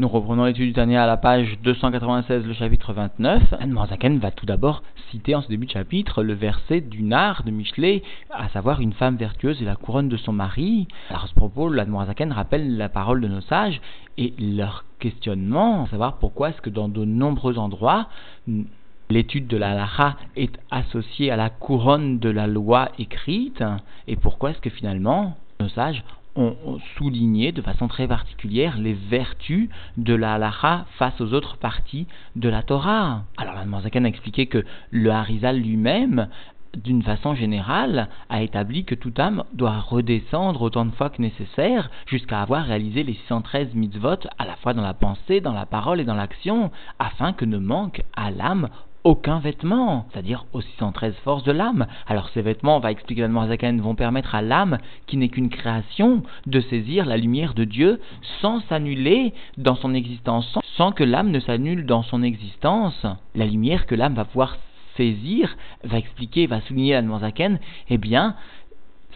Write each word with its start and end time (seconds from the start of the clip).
Nous 0.00 0.08
reprenons 0.08 0.46
l'étude 0.46 0.68
du 0.68 0.72
Tania 0.72 1.04
à 1.04 1.06
la 1.06 1.18
page 1.18 1.58
296, 1.62 2.46
le 2.46 2.54
chapitre 2.54 2.94
29. 2.94 3.52
Anne 3.60 4.18
va 4.18 4.30
tout 4.30 4.46
d'abord 4.46 4.82
citer 5.10 5.34
en 5.34 5.42
ce 5.42 5.48
début 5.48 5.66
de 5.66 5.72
chapitre 5.72 6.22
le 6.22 6.32
verset 6.32 6.80
du 6.80 7.02
Nar 7.02 7.42
de 7.44 7.50
Michelet, 7.50 8.02
à 8.30 8.48
savoir 8.48 8.80
une 8.80 8.94
femme 8.94 9.16
vertueuse 9.16 9.60
et 9.60 9.66
la 9.66 9.76
couronne 9.76 10.08
de 10.08 10.16
son 10.16 10.32
mari. 10.32 10.88
Alors 11.10 11.24
à 11.24 11.26
ce 11.26 11.34
propos, 11.34 11.68
l'Anne 11.68 11.92
rappelle 12.32 12.78
la 12.78 12.88
parole 12.88 13.20
de 13.20 13.28
nos 13.28 13.42
sages 13.42 13.78
et 14.16 14.32
leur 14.38 14.86
questionnement, 15.00 15.84
à 15.84 15.88
savoir 15.88 16.16
pourquoi 16.16 16.48
est-ce 16.48 16.62
que 16.62 16.70
dans 16.70 16.88
de 16.88 17.04
nombreux 17.04 17.58
endroits, 17.58 18.08
l'étude 19.10 19.48
de 19.48 19.58
la 19.58 19.74
lacha 19.74 20.16
est 20.34 20.58
associée 20.70 21.30
à 21.30 21.36
la 21.36 21.50
couronne 21.50 22.20
de 22.20 22.30
la 22.30 22.46
loi 22.46 22.88
écrite, 22.98 23.62
et 24.08 24.16
pourquoi 24.16 24.52
est-ce 24.52 24.62
que 24.62 24.70
finalement 24.70 25.36
nos 25.60 25.68
sages 25.68 26.02
souligné 26.96 27.52
de 27.52 27.62
façon 27.62 27.88
très 27.88 28.06
particulière 28.06 28.78
les 28.78 28.94
vertus 28.94 29.68
de 29.96 30.14
la 30.14 30.34
halacha 30.34 30.86
face 30.98 31.20
aux 31.20 31.32
autres 31.32 31.56
parties 31.56 32.06
de 32.36 32.48
la 32.48 32.62
Torah. 32.62 33.24
Alors 33.36 33.54
la 33.54 33.62
a 33.62 34.08
expliqué 34.08 34.46
que 34.46 34.64
le 34.90 35.10
Harizal 35.10 35.58
lui-même 35.58 36.28
d'une 36.76 37.02
façon 37.02 37.34
générale, 37.34 38.08
a 38.28 38.42
établi 38.42 38.84
que 38.84 38.94
toute 38.94 39.18
âme 39.18 39.44
doit 39.52 39.80
redescendre 39.80 40.62
autant 40.62 40.84
de 40.84 40.92
fois 40.92 41.10
que 41.10 41.20
nécessaire 41.20 41.90
jusqu'à 42.06 42.42
avoir 42.42 42.64
réalisé 42.64 43.02
les 43.02 43.14
613 43.14 43.74
mitzvot 43.74 44.28
à 44.38 44.44
la 44.44 44.56
fois 44.56 44.74
dans 44.74 44.82
la 44.82 44.94
pensée, 44.94 45.40
dans 45.40 45.52
la 45.52 45.66
parole 45.66 46.00
et 46.00 46.04
dans 46.04 46.14
l'action, 46.14 46.70
afin 46.98 47.32
que 47.32 47.44
ne 47.44 47.58
manque 47.58 48.02
à 48.16 48.30
l'âme 48.30 48.68
aucun 49.04 49.38
vêtement, 49.38 50.06
c'est-à-dire 50.10 50.44
aux 50.52 50.60
613 50.60 51.14
forces 51.24 51.44
de 51.44 51.52
l'âme. 51.52 51.86
Alors 52.06 52.28
ces 52.30 52.42
vêtements, 52.42 52.80
va 52.80 52.92
expliquer 52.92 53.26
la 53.26 53.48
Zaken, 53.48 53.80
vont 53.80 53.94
permettre 53.94 54.34
à 54.34 54.42
l'âme, 54.42 54.78
qui 55.06 55.16
n'est 55.16 55.28
qu'une 55.28 55.48
création, 55.48 56.22
de 56.46 56.60
saisir 56.60 57.06
la 57.06 57.16
lumière 57.16 57.54
de 57.54 57.64
Dieu 57.64 58.00
sans 58.40 58.60
s'annuler 58.68 59.32
dans 59.56 59.76
son 59.76 59.94
existence, 59.94 60.58
sans 60.76 60.92
que 60.92 61.04
l'âme 61.04 61.30
ne 61.30 61.40
s'annule 61.40 61.86
dans 61.86 62.02
son 62.02 62.22
existence. 62.22 63.06
La 63.34 63.46
lumière 63.46 63.86
que 63.86 63.94
l'âme 63.94 64.14
va 64.14 64.24
pouvoir 64.24 64.56
saisir, 64.96 65.56
va 65.84 65.98
expliquer, 65.98 66.46
va 66.46 66.60
souligner 66.62 67.00
la 67.00 67.18
Zaken, 67.18 67.58
eh 67.88 67.98
bien, 67.98 68.34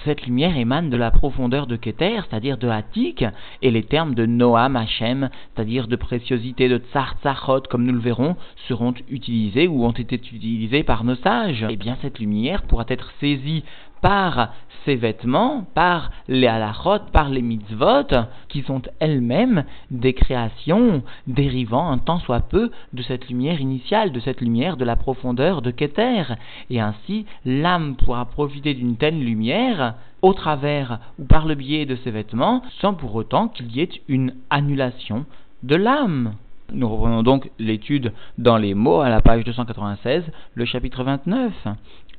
cette 0.04 0.26
lumière 0.26 0.56
émane 0.56 0.90
de 0.90 0.96
la 0.96 1.10
profondeur 1.10 1.66
de 1.66 1.76
Keter, 1.76 2.20
c'est-à-dire 2.28 2.58
de 2.58 2.68
Hatik, 2.68 3.24
et 3.62 3.70
les 3.70 3.84
termes 3.84 4.14
de 4.14 4.26
Noam 4.26 4.76
Hashem, 4.76 5.30
c'est-à-dire 5.54 5.88
de 5.88 5.96
préciosité, 5.96 6.68
de 6.68 6.78
Tsar 6.78 7.16
Tzachot, 7.22 7.62
comme 7.70 7.84
nous 7.84 7.92
le 7.92 8.00
verrons, 8.00 8.36
seront 8.68 8.94
utilisés 9.08 9.68
ou 9.68 9.84
ont 9.84 9.92
été 9.92 10.16
utilisés 10.16 10.82
par 10.82 11.04
nos 11.04 11.16
sages. 11.16 11.66
Eh 11.68 11.76
bien, 11.76 11.96
cette 12.02 12.18
lumière 12.18 12.62
pourra 12.62 12.84
être 12.88 13.12
saisie 13.20 13.64
par 14.04 14.50
ces 14.84 14.96
vêtements, 14.96 15.64
par 15.74 16.10
les 16.28 16.46
halachot, 16.46 17.06
par 17.10 17.30
les 17.30 17.40
mitzvot, 17.40 18.14
qui 18.50 18.60
sont 18.60 18.82
elles-mêmes 19.00 19.64
des 19.90 20.12
créations 20.12 21.02
dérivant 21.26 21.90
un 21.90 21.96
tant 21.96 22.18
soit 22.18 22.40
peu 22.40 22.70
de 22.92 23.02
cette 23.02 23.28
lumière 23.30 23.62
initiale, 23.62 24.12
de 24.12 24.20
cette 24.20 24.42
lumière 24.42 24.76
de 24.76 24.84
la 24.84 24.96
profondeur 24.96 25.62
de 25.62 25.70
Keter. 25.70 26.24
Et 26.68 26.80
ainsi, 26.80 27.24
l'âme 27.46 27.96
pourra 27.96 28.26
profiter 28.26 28.74
d'une 28.74 28.98
telle 28.98 29.18
lumière 29.18 29.94
au 30.20 30.34
travers 30.34 30.98
ou 31.18 31.24
par 31.24 31.46
le 31.46 31.54
biais 31.54 31.86
de 31.86 31.96
ces 31.96 32.10
vêtements, 32.10 32.60
sans 32.82 32.92
pour 32.92 33.14
autant 33.14 33.48
qu'il 33.48 33.74
y 33.74 33.80
ait 33.80 34.02
une 34.08 34.34
annulation 34.50 35.24
de 35.62 35.76
l'âme. 35.76 36.34
Nous 36.74 36.88
reprenons 36.88 37.22
donc 37.22 37.50
l'étude 37.58 38.12
dans 38.36 38.56
les 38.58 38.74
mots 38.74 39.00
à 39.00 39.08
la 39.08 39.20
page 39.20 39.44
296, 39.44 40.24
le 40.54 40.64
chapitre 40.66 41.04
29. 41.04 41.52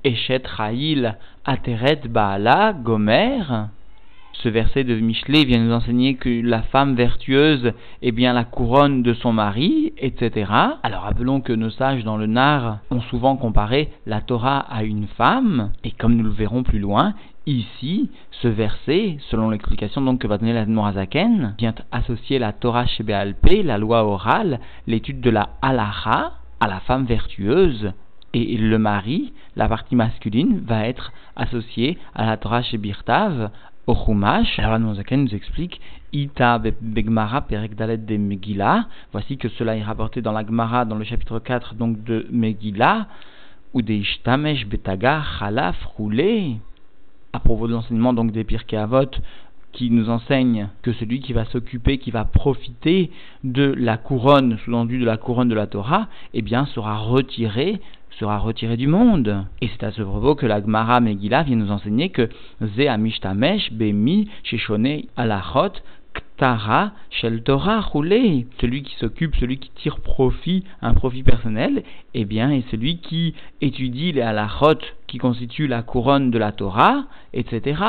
Eshet 0.06 0.44
Raïl 0.46 1.18
Ateret 1.46 2.02
Baala 2.08 2.74
Gomer. 2.74 3.42
Ce 4.34 4.50
verset 4.50 4.84
de 4.84 4.94
Michelet 5.00 5.46
vient 5.46 5.64
nous 5.64 5.74
enseigner 5.74 6.14
que 6.14 6.30
la 6.30 6.62
femme 6.62 6.94
vertueuse 6.94 7.74
est 8.04 8.12
bien 8.12 8.34
la 8.34 8.44
couronne 8.44 9.02
de 9.02 9.16
son 9.16 9.34
mari, 9.34 9.94
etc. 9.98 10.52
Alors 10.84 11.02
rappelons 11.02 11.42
que 11.42 11.54
nos 11.54 11.72
sages 11.72 12.04
dans 12.04 12.18
le 12.18 12.28
Nar 12.28 12.80
ont 12.92 13.02
souvent 13.02 13.36
comparé 13.36 13.90
la 14.06 14.22
Torah 14.22 14.60
à 14.60 14.84
une 14.84 15.08
femme, 15.08 15.72
et 15.84 15.90
comme 15.90 16.16
nous 16.16 16.24
le 16.26 16.30
verrons 16.30 16.62
plus 16.62 16.80
loin, 16.80 17.16
ici, 17.48 18.12
ce 18.30 18.48
verset, 18.48 19.18
selon 19.32 19.50
l'explication 19.50 20.02
donc 20.02 20.20
que 20.20 20.28
va 20.28 20.38
donner 20.38 20.54
la 20.54 20.68
Morazaken, 20.68 21.56
vient 21.58 21.74
associer 21.92 22.38
la 22.38 22.54
Torah 22.54 22.86
chez 22.86 23.04
la 23.64 23.78
loi 23.80 24.04
orale, 24.04 24.60
l'étude 24.86 25.22
de 25.22 25.32
la 25.32 25.50
halacha, 25.64 26.34
à 26.60 26.68
la 26.68 26.80
femme 26.82 27.06
vertueuse, 27.06 27.92
et 28.36 28.58
le 28.58 28.78
mari, 28.78 29.32
la 29.56 29.70
partie 29.70 29.96
masculine, 29.96 30.62
va 30.66 30.86
être 30.88 31.14
associée 31.36 31.98
à 32.14 32.26
la 32.26 32.38
Torah 32.38 32.62
Birtav, 32.74 33.50
au 33.88 33.96
Chumash. 33.96 34.60
Alors 34.60 34.80
nous 34.80 35.00
explique 35.00 35.80
Ita 36.12 36.60
Begmara 36.60 37.42
Perek 37.42 37.76
de 37.76 38.18
Megillah. 38.18 38.88
Voici 39.12 39.38
que 39.38 39.48
cela 39.50 39.78
est 39.78 39.84
rapporté 39.84 40.22
dans 40.22 40.32
la 40.32 40.46
Gemara, 40.46 40.86
dans 40.86 40.96
le 40.96 41.06
chapitre 41.06 41.40
4 41.40 41.76
donc 41.76 42.04
de 42.04 42.28
Megillah, 42.30 43.08
ou 43.74 43.82
des 43.82 43.98
Ishtamesh 43.98 44.68
Betaga 44.68 45.24
Chalaf 45.40 45.82
Roulé. 45.96 46.58
À 47.32 47.40
propos 47.40 47.68
de 47.68 47.74
l'enseignement 47.74 48.14
donc 48.14 48.32
des 48.32 48.44
Pirkei 48.44 48.78
Avot, 48.78 49.12
qui 49.72 49.92
nous 49.92 50.10
enseigne 50.10 50.70
que 50.82 50.94
celui 50.94 51.20
qui 51.20 51.34
va 51.34 51.44
s'occuper, 51.46 51.98
qui 51.98 52.10
va 52.10 52.24
profiter 52.24 53.12
de 53.44 53.74
la 53.78 53.98
couronne, 53.98 54.58
sous-entendu 54.64 55.00
de 55.00 55.06
la 55.06 55.18
couronne 55.18 55.50
de 55.50 55.56
la 55.56 55.68
Torah, 55.68 56.08
eh 56.34 56.42
bien 56.42 56.66
sera 56.68 56.98
retiré 56.98 57.82
sera 58.20 58.38
retiré 58.38 58.78
du 58.78 58.88
monde. 58.88 59.46
Et 59.62 59.70
c'est 59.70 59.86
à 59.86 59.92
ce 59.92 60.02
propos 60.02 60.36
que 60.36 60.46
la 60.46 60.62
Gemara 60.62 61.00
Megillah 61.00 61.44
vient 61.44 61.56
nous 61.56 61.72
enseigner 61.72 62.10
que 62.10 62.30
Ze 62.62 62.88
Amishtamesh 62.88 63.72
Bemi 63.74 64.30
Sheshone 64.44 65.04
Alachot 65.18 65.74
Ktara 66.36 66.92
Shel 67.10 67.44
Torah 67.44 67.82
Roulé. 67.82 68.46
Celui 68.60 68.84
qui 68.84 68.96
s'occupe, 68.96 69.36
celui 69.38 69.58
qui 69.58 69.72
tire 69.76 70.00
profit, 70.00 70.64
un 70.82 70.94
profit 70.94 71.24
personnel, 71.24 71.84
eh 72.14 72.26
bien, 72.26 72.52
est 72.52 72.70
celui 72.72 72.98
qui 72.98 73.34
étudie 73.62 74.12
les 74.12 74.22
halachot 74.22 74.80
qui 75.08 75.18
constituent 75.18 75.68
la 75.68 75.84
couronne 75.84 76.32
de 76.32 76.38
la 76.38 76.52
Torah, 76.52 77.06
etc. 77.34 77.82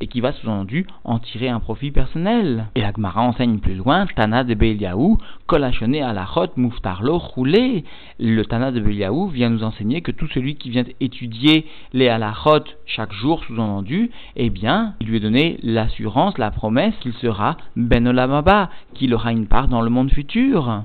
Et 0.00 0.06
qui 0.06 0.20
va 0.20 0.32
sous-entendu 0.32 0.86
en 1.04 1.18
tirer 1.18 1.48
un 1.48 1.60
profit 1.60 1.90
personnel. 1.90 2.66
Et 2.74 2.80
la 2.80 2.92
Gemara 2.92 3.22
enseigne 3.22 3.58
plus 3.58 3.74
loin, 3.74 4.06
Tana 4.16 4.42
de 4.42 4.54
Beliaou, 4.54 5.18
Kolachone 5.46 5.96
alachot 5.96 6.48
muftarlo 6.56 7.18
roulé. 7.18 7.84
Le 8.18 8.42
Tana 8.44 8.72
de 8.72 8.80
Beliaou 8.80 9.28
vient 9.28 9.50
nous 9.50 9.64
enseigner 9.64 10.00
que 10.00 10.12
tout 10.12 10.28
celui 10.28 10.56
qui 10.56 10.70
vient 10.70 10.84
étudier 11.00 11.66
les 11.92 12.08
halachot 12.08 12.64
chaque 12.86 13.12
jour, 13.12 13.44
sous-entendu, 13.44 14.10
eh 14.36 14.50
bien, 14.50 14.94
il 15.00 15.08
lui 15.08 15.18
est 15.18 15.20
donné 15.20 15.58
l'assurance, 15.62 16.38
la 16.38 16.50
promesse 16.50 16.94
qu'il 17.00 17.12
sera 17.14 17.56
Ben 17.92 18.08
Olamaba, 18.08 18.70
qu'il 18.94 19.12
aura 19.12 19.32
une 19.32 19.46
part 19.46 19.68
dans 19.68 19.82
le 19.82 19.90
monde 19.90 20.10
futur. 20.10 20.82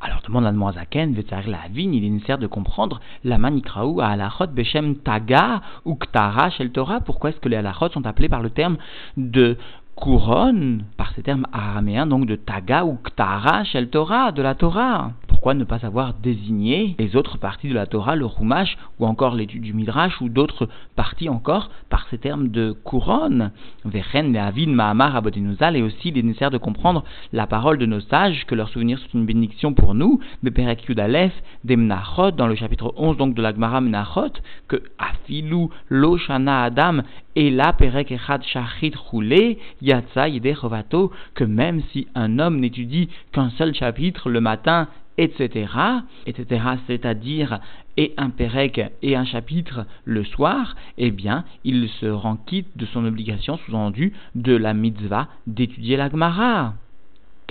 Alors 0.00 0.22
demande 0.26 0.44
la 0.44 0.72
Zaken, 0.72 1.14
la 1.46 1.68
vigne, 1.70 1.92
il 1.92 2.02
est 2.02 2.08
nécessaire 2.08 2.38
de 2.38 2.46
comprendre 2.46 2.98
la 3.24 3.36
manikraou 3.36 4.00
à 4.00 4.06
alachot 4.06 4.46
beshem 4.46 4.96
taga 4.96 5.60
ou 5.84 5.96
ktara 5.96 6.48
shel 6.48 6.72
Torah. 6.72 7.00
Pourquoi 7.00 7.28
est-ce 7.28 7.40
que 7.40 7.50
les 7.50 7.56
alachot 7.56 7.90
sont 7.90 8.06
appelés 8.06 8.30
par 8.30 8.40
le 8.40 8.48
terme 8.48 8.78
de 9.18 9.58
couronne, 10.00 10.84
par 10.96 11.12
ces 11.12 11.22
termes 11.22 11.46
araméens, 11.52 12.06
donc 12.06 12.26
de 12.26 12.34
taga 12.34 12.84
ou 12.84 12.96
ktara 12.96 13.64
shel 13.64 13.90
Torah, 13.90 14.32
de 14.32 14.42
la 14.42 14.54
Torah. 14.54 15.12
Pourquoi 15.28 15.54
ne 15.54 15.64
pas 15.64 15.86
avoir 15.86 16.14
désigné 16.14 16.96
les 16.98 17.16
autres 17.16 17.38
parties 17.38 17.68
de 17.68 17.74
la 17.74 17.86
Torah, 17.86 18.16
le 18.16 18.26
Rumash, 18.26 18.76
ou 18.98 19.06
encore 19.06 19.34
l'étude 19.34 19.62
du 19.62 19.72
Midrash, 19.72 20.20
ou 20.20 20.28
d'autres 20.28 20.68
parties 20.96 21.28
encore, 21.28 21.70
par 21.88 22.06
ces 22.10 22.18
termes 22.18 22.48
de 22.48 22.72
couronne? 22.72 23.52
Vechen, 23.84 24.32
Leavin, 24.32 24.70
Mahamar, 24.70 25.16
Abodenuzal, 25.16 25.76
et 25.76 25.82
aussi 25.82 26.08
il 26.08 26.18
est 26.18 26.22
nécessaire 26.22 26.50
de 26.50 26.58
comprendre 26.58 27.04
la 27.32 27.46
parole 27.46 27.78
de 27.78 27.86
nos 27.86 28.00
sages, 28.00 28.44
que 28.46 28.54
leurs 28.54 28.70
souvenirs 28.70 28.98
sont 28.98 29.18
une 29.18 29.26
bénédiction 29.26 29.72
pour 29.74 29.94
nous, 29.94 30.20
Beperek 30.42 30.88
Yudalef, 30.88 31.32
des 31.64 31.76
Menachot, 31.76 32.32
dans 32.32 32.46
le 32.46 32.54
chapitre 32.54 32.92
11 32.96 33.16
donc 33.16 33.34
de 33.34 33.42
la 33.42 33.52
Gemara 33.54 33.80
Menachot, 33.80 34.32
que 34.66 34.82
Afilu, 34.98 35.68
Loshana 35.88 36.64
Adam, 36.64 37.02
et 37.36 37.50
la 37.50 37.72
Perek 37.72 38.10
Echad 38.10 38.42
Shachit 38.42 38.94
Roulé, 38.96 39.58
que 41.34 41.44
même 41.44 41.82
si 41.92 42.08
un 42.14 42.38
homme 42.38 42.60
n'étudie 42.60 43.08
qu'un 43.32 43.50
seul 43.50 43.74
chapitre 43.74 44.30
le 44.30 44.40
matin 44.40 44.88
etc., 45.18 45.70
etc., 46.26 46.64
c'est-à-dire 46.86 47.60
et 47.96 48.14
un 48.16 48.30
pérec 48.30 48.80
et 49.02 49.16
un 49.16 49.24
chapitre 49.26 49.84
le 50.04 50.24
soir, 50.24 50.74
eh 50.96 51.10
bien, 51.10 51.44
il 51.64 51.88
se 52.00 52.06
rend 52.06 52.36
quitte 52.36 52.76
de 52.76 52.86
son 52.86 53.04
obligation 53.04 53.58
sous-endue 53.58 54.14
de 54.34 54.56
la 54.56 54.72
mitzvah 54.72 55.28
d'étudier 55.46 55.96
la 55.96 56.08
Gemara. 56.08 56.74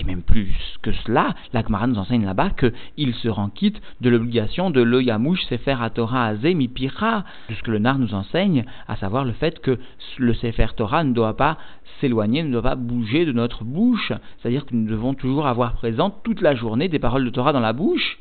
Et 0.00 0.04
même 0.04 0.22
plus 0.22 0.56
que 0.80 0.92
cela, 0.92 1.34
la 1.52 1.62
Gemara 1.62 1.86
nous 1.86 1.98
enseigne 1.98 2.24
là-bas 2.24 2.50
qu'il 2.50 3.14
se 3.14 3.28
rend 3.28 3.50
quitte 3.50 3.82
de 4.00 4.08
l'obligation 4.08 4.70
de 4.70 4.80
l'Oyamouche 4.80 5.42
Sefer 5.42 5.76
Torah 5.94 6.24
Azé 6.28 6.54
Mipira, 6.54 7.24
de 7.50 7.54
ce 7.54 7.62
que 7.62 7.70
le 7.70 7.80
Nar 7.80 7.98
nous 7.98 8.14
enseigne, 8.14 8.64
à 8.88 8.96
savoir 8.96 9.26
le 9.26 9.32
fait 9.32 9.60
que 9.60 9.78
le 10.16 10.32
Sefer 10.32 10.68
Torah 10.74 11.04
ne 11.04 11.12
doit 11.12 11.36
pas 11.36 11.58
s'éloigner, 12.00 12.42
ne 12.42 12.50
doit 12.50 12.62
pas 12.62 12.76
bouger 12.76 13.26
de 13.26 13.32
notre 13.32 13.62
bouche. 13.64 14.12
C'est-à-dire 14.38 14.64
que 14.64 14.74
nous 14.74 14.88
devons 14.88 15.12
toujours 15.12 15.46
avoir 15.46 15.74
présent 15.74 16.08
toute 16.08 16.40
la 16.40 16.54
journée 16.54 16.88
des 16.88 16.98
paroles 16.98 17.26
de 17.26 17.30
Torah 17.30 17.52
dans 17.52 17.60
la 17.60 17.74
bouche. 17.74 18.18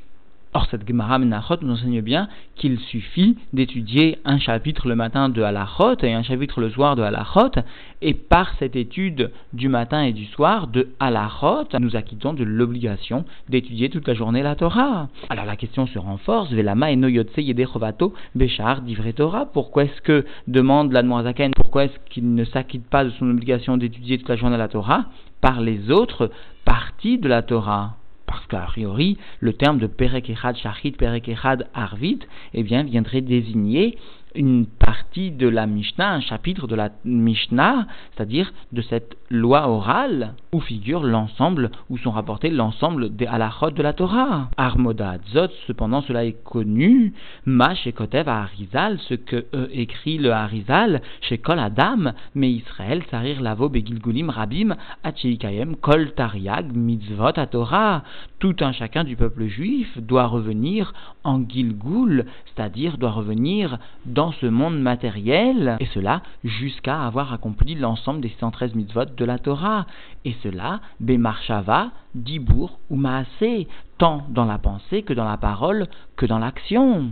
Or, 0.51 0.65
cette 0.71 0.87
Gemara 0.87 1.19
Menachot 1.19 1.57
nous 1.61 1.73
enseigne 1.73 2.01
bien 2.01 2.27
qu'il 2.55 2.79
suffit 2.79 3.37
d'étudier 3.53 4.17
un 4.25 4.39
chapitre 4.39 4.87
le 4.87 4.95
matin 4.95 5.29
de 5.29 5.43
Halachot 5.43 5.97
et 6.01 6.11
un 6.11 6.23
chapitre 6.23 6.59
le 6.59 6.71
soir 6.71 6.95
de 6.95 7.03
Halachot, 7.03 7.61
et 8.01 8.15
par 8.15 8.51
cette 8.57 8.75
étude 8.75 9.29
du 9.53 9.69
matin 9.69 10.01
et 10.01 10.11
du 10.11 10.25
soir 10.25 10.65
de 10.65 10.89
Halachot, 10.99 11.67
nous 11.79 11.95
acquittons 11.95 12.33
de 12.33 12.43
l'obligation 12.43 13.25
d'étudier 13.47 13.91
toute 13.91 14.07
la 14.07 14.15
journée 14.15 14.41
la 14.41 14.55
Torah. 14.55 15.09
Alors 15.29 15.45
la 15.45 15.55
question 15.55 15.85
se 15.85 15.99
renforce, 15.99 16.51
Velama 16.51 16.89
et 16.89 16.95
Noyotse 16.95 17.37
Yedechovato 17.37 18.15
Béchar 18.33 18.81
d'Ivre 18.81 19.11
Torah. 19.11 19.45
Pourquoi 19.45 19.83
est-ce 19.83 20.01
que, 20.01 20.25
demande 20.47 20.91
la 20.91 21.03
Zaken, 21.23 21.51
pourquoi 21.55 21.85
est-ce 21.85 21.99
qu'il 22.09 22.33
ne 22.33 22.43
s'acquitte 22.43 22.89
pas 22.89 23.05
de 23.05 23.11
son 23.11 23.29
obligation 23.29 23.77
d'étudier 23.77 24.17
toute 24.17 24.29
la 24.29 24.35
journée 24.35 24.57
la 24.57 24.67
Torah 24.67 25.05
par 25.41 25.61
les 25.61 25.91
autres 25.91 26.31
parties 26.65 27.19
de 27.19 27.29
la 27.29 27.43
Torah? 27.43 27.98
Parce 28.29 28.45
qu'a 28.45 28.59
priori, 28.59 29.17
le 29.39 29.53
terme 29.53 29.79
de 29.79 29.87
Perek 29.87 30.31
Shachit, 30.35 30.91
Perek 30.91 31.27
Echad 31.27 31.67
Arvit, 31.73 32.19
eh 32.53 32.61
bien, 32.61 32.83
viendrait 32.83 33.21
désigner 33.21 33.97
une 34.35 34.65
partie 34.65 35.31
de 35.31 35.47
la 35.47 35.65
Mishnah, 35.65 36.13
un 36.13 36.21
chapitre 36.21 36.67
de 36.67 36.75
la 36.75 36.89
Mishnah, 37.03 37.87
c'est-à-dire 38.15 38.51
de 38.71 38.81
cette 38.81 39.17
loi 39.29 39.67
orale 39.67 40.33
où 40.51 40.59
figure 40.59 41.03
l'ensemble, 41.03 41.71
où 41.89 41.97
sont 41.97 42.11
rapportés 42.11 42.49
l'ensemble 42.49 43.15
des 43.15 43.25
halachot 43.25 43.71
de 43.71 43.81
la 43.81 43.93
Torah. 43.93 44.49
Armoda 44.57 45.17
Zot, 45.33 45.49
cependant, 45.67 46.01
cela 46.01 46.25
est 46.25 46.43
connu. 46.43 47.13
Ma 47.45 47.75
chez 47.75 47.91
Kotev 47.91 48.29
à 48.29 48.41
Harizal, 48.41 48.99
ce 49.07 49.13
que 49.13 49.45
écrit 49.71 50.17
le 50.17 50.31
Harizal 50.31 51.01
chez 51.21 51.41
Adam, 51.47 52.11
mais 52.35 52.51
Israël, 52.51 53.03
Sarir 53.09 53.41
Lavo 53.41 53.69
Begilgulim 53.69 54.29
Rabim, 54.29 54.75
Acheikayem, 55.03 55.75
Kol 55.75 56.11
Tariag, 56.11 56.71
Mitzvot 56.75 57.37
à 57.37 57.47
Torah. 57.47 58.03
Tout 58.39 58.55
un 58.61 58.71
chacun 58.71 59.03
du 59.03 59.15
peuple 59.15 59.47
juif 59.47 59.97
doit 59.97 60.27
revenir 60.27 60.93
en 61.23 61.41
Gilgul, 61.47 62.25
c'est-à-dire 62.45 62.97
doit 62.97 63.11
revenir 63.11 63.79
dans 64.05 64.18
ce 64.39 64.45
monde 64.45 64.79
matériel, 64.79 65.77
et 65.79 65.85
cela 65.93 66.21
jusqu'à 66.43 67.05
avoir 67.05 67.33
accompli 67.33 67.75
l'ensemble 67.75 68.21
des 68.21 68.35
113 68.39 68.75
mitzvot 68.75 69.05
de 69.05 69.25
la 69.25 69.39
Torah. 69.39 69.85
Et 70.25 70.35
cela, 70.43 70.81
Bemarshava, 70.99 71.91
Dibour 72.15 72.79
ou 72.89 72.97
Maasé, 72.97 73.67
tant 73.97 74.25
dans 74.29 74.45
la 74.45 74.57
pensée 74.57 75.03
que 75.03 75.13
dans 75.13 75.25
la 75.25 75.37
parole 75.37 75.87
que 76.17 76.25
dans 76.25 76.39
l'action, 76.39 77.11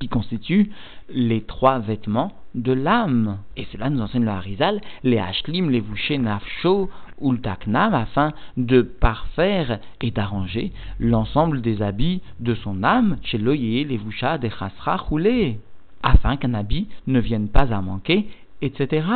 qui 0.00 0.08
constituent 0.08 0.72
les 1.10 1.42
trois 1.42 1.78
vêtements 1.78 2.32
de 2.56 2.72
l'âme. 2.72 3.38
Et 3.56 3.66
cela 3.70 3.88
nous 3.88 4.00
enseigne 4.00 4.24
le 4.24 4.30
Harizal, 4.30 4.80
les 5.04 5.18
Hashlim, 5.18 5.70
les 5.70 5.80
Vouché, 5.80 6.18
Nafsho, 6.18 6.90
Ultaknam, 7.20 7.94
afin 7.94 8.32
de 8.56 8.82
parfaire 8.82 9.78
et 10.00 10.10
d'arranger 10.10 10.72
l'ensemble 10.98 11.62
des 11.62 11.82
habits 11.82 12.20
de 12.40 12.56
son 12.56 12.82
âme, 12.82 13.16
chez 13.22 13.38
l'Oye, 13.38 13.84
les 13.84 13.96
Voucha, 13.96 14.38
des 14.38 14.50
Chasra, 14.50 14.96
Roulé 14.96 15.60
afin 16.02 16.36
qu'un 16.36 16.54
habit 16.54 16.88
ne 17.06 17.20
vienne 17.20 17.48
pas 17.48 17.72
à 17.72 17.80
manquer, 17.80 18.28
etc. 18.62 19.06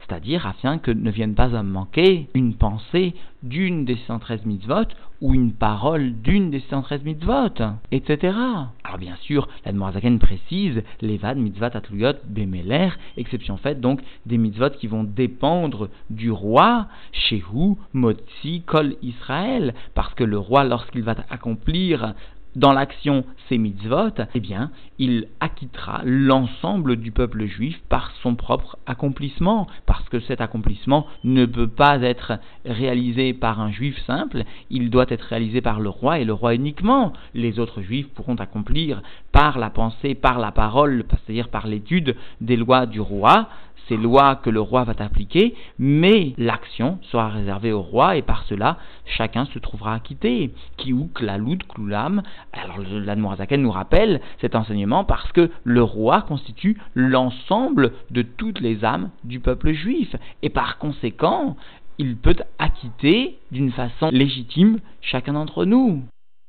C'est-à-dire 0.00 0.46
afin 0.46 0.78
que 0.78 0.90
ne 0.90 1.10
vienne 1.10 1.34
pas 1.34 1.56
à 1.56 1.62
manquer 1.62 2.28
une 2.34 2.54
pensée 2.54 3.14
d'une 3.42 3.84
des 3.84 3.96
113 4.06 4.44
mitzvot 4.46 4.88
ou 5.20 5.34
une 5.34 5.52
parole 5.52 6.12
d'une 6.22 6.50
des 6.50 6.60
113 6.60 7.04
mitzvot, 7.04 7.62
etc. 7.92 8.36
Alors 8.84 8.98
bien 8.98 9.16
sûr, 9.22 9.48
la 9.64 9.92
Zaken 9.92 10.18
précise 10.18 10.82
les 11.00 11.20
mitzvot 11.36 11.66
atluyot 11.66 12.14
bemeler, 12.26 12.90
exception 13.16 13.56
faite 13.56 13.80
donc 13.80 14.00
des 14.26 14.38
mitzvot 14.38 14.70
qui 14.70 14.86
vont 14.86 15.04
dépendre 15.04 15.88
du 16.10 16.30
roi, 16.30 16.86
shehu, 17.12 17.76
motzi, 17.92 18.62
kol 18.66 18.96
Israël, 19.02 19.74
parce 19.94 20.14
que 20.14 20.24
le 20.24 20.38
roi, 20.38 20.64
lorsqu'il 20.64 21.02
va 21.02 21.14
accomplir 21.30 22.14
dans 22.56 22.72
l'action 22.72 23.24
ses 23.48 23.58
mitzvot, 23.58 24.10
eh 24.34 24.40
bien, 24.40 24.70
il 24.98 25.28
acquittera 25.40 26.00
l'ensemble 26.04 26.96
du 26.96 27.12
peuple 27.12 27.44
juif 27.44 27.78
par 27.88 28.10
son 28.22 28.34
propre 28.34 28.78
accomplissement, 28.86 29.68
parce 29.84 30.08
que 30.08 30.20
cet 30.20 30.40
accomplissement 30.40 31.06
ne 31.22 31.44
peut 31.44 31.68
pas 31.68 32.00
être 32.00 32.40
réalisé 32.64 33.34
par 33.34 33.60
un 33.60 33.70
juif 33.70 33.96
simple, 34.06 34.42
il 34.70 34.90
doit 34.90 35.06
être 35.10 35.22
réalisé 35.22 35.60
par 35.60 35.80
le 35.80 35.90
roi 35.90 36.18
et 36.18 36.24
le 36.24 36.32
roi 36.32 36.54
uniquement. 36.54 37.12
Les 37.34 37.58
autres 37.58 37.82
juifs 37.82 38.08
pourront 38.14 38.36
accomplir 38.36 39.02
par 39.32 39.58
la 39.58 39.70
pensée, 39.70 40.14
par 40.14 40.38
la 40.38 40.50
parole, 40.50 41.04
c'est-à-dire 41.10 41.50
par 41.50 41.66
l'étude 41.66 42.16
des 42.40 42.56
lois 42.56 42.86
du 42.86 43.00
roi, 43.00 43.48
ces 43.88 43.96
lois 43.96 44.36
que 44.36 44.50
le 44.50 44.60
roi 44.60 44.84
va 44.84 44.94
appliquer, 44.98 45.54
mais 45.78 46.34
l'action 46.38 46.98
sera 47.10 47.28
réservée 47.28 47.72
au 47.72 47.82
roi 47.82 48.16
et 48.16 48.22
par 48.22 48.44
cela, 48.44 48.78
chacun 49.04 49.46
se 49.46 49.58
trouvera 49.58 49.94
acquitté. 49.94 50.52
Kiouk, 50.76 51.20
la 51.20 51.38
kloulam. 51.68 52.22
Alors, 52.52 52.78
l'Admorazaken 52.78 53.62
nous 53.62 53.70
rappelle 53.70 54.20
cet 54.40 54.54
enseignement 54.54 55.04
parce 55.04 55.30
que 55.32 55.50
le 55.64 55.82
roi 55.82 56.22
constitue 56.22 56.78
l'ensemble 56.94 57.92
de 58.10 58.22
toutes 58.22 58.60
les 58.60 58.84
âmes 58.84 59.10
du 59.24 59.40
peuple 59.40 59.72
juif. 59.72 60.14
Et 60.42 60.50
par 60.50 60.78
conséquent, 60.78 61.56
il 61.98 62.16
peut 62.16 62.36
acquitter 62.58 63.38
d'une 63.50 63.72
façon 63.72 64.10
légitime 64.10 64.80
chacun 65.00 65.34
d'entre 65.34 65.64
nous. 65.64 66.02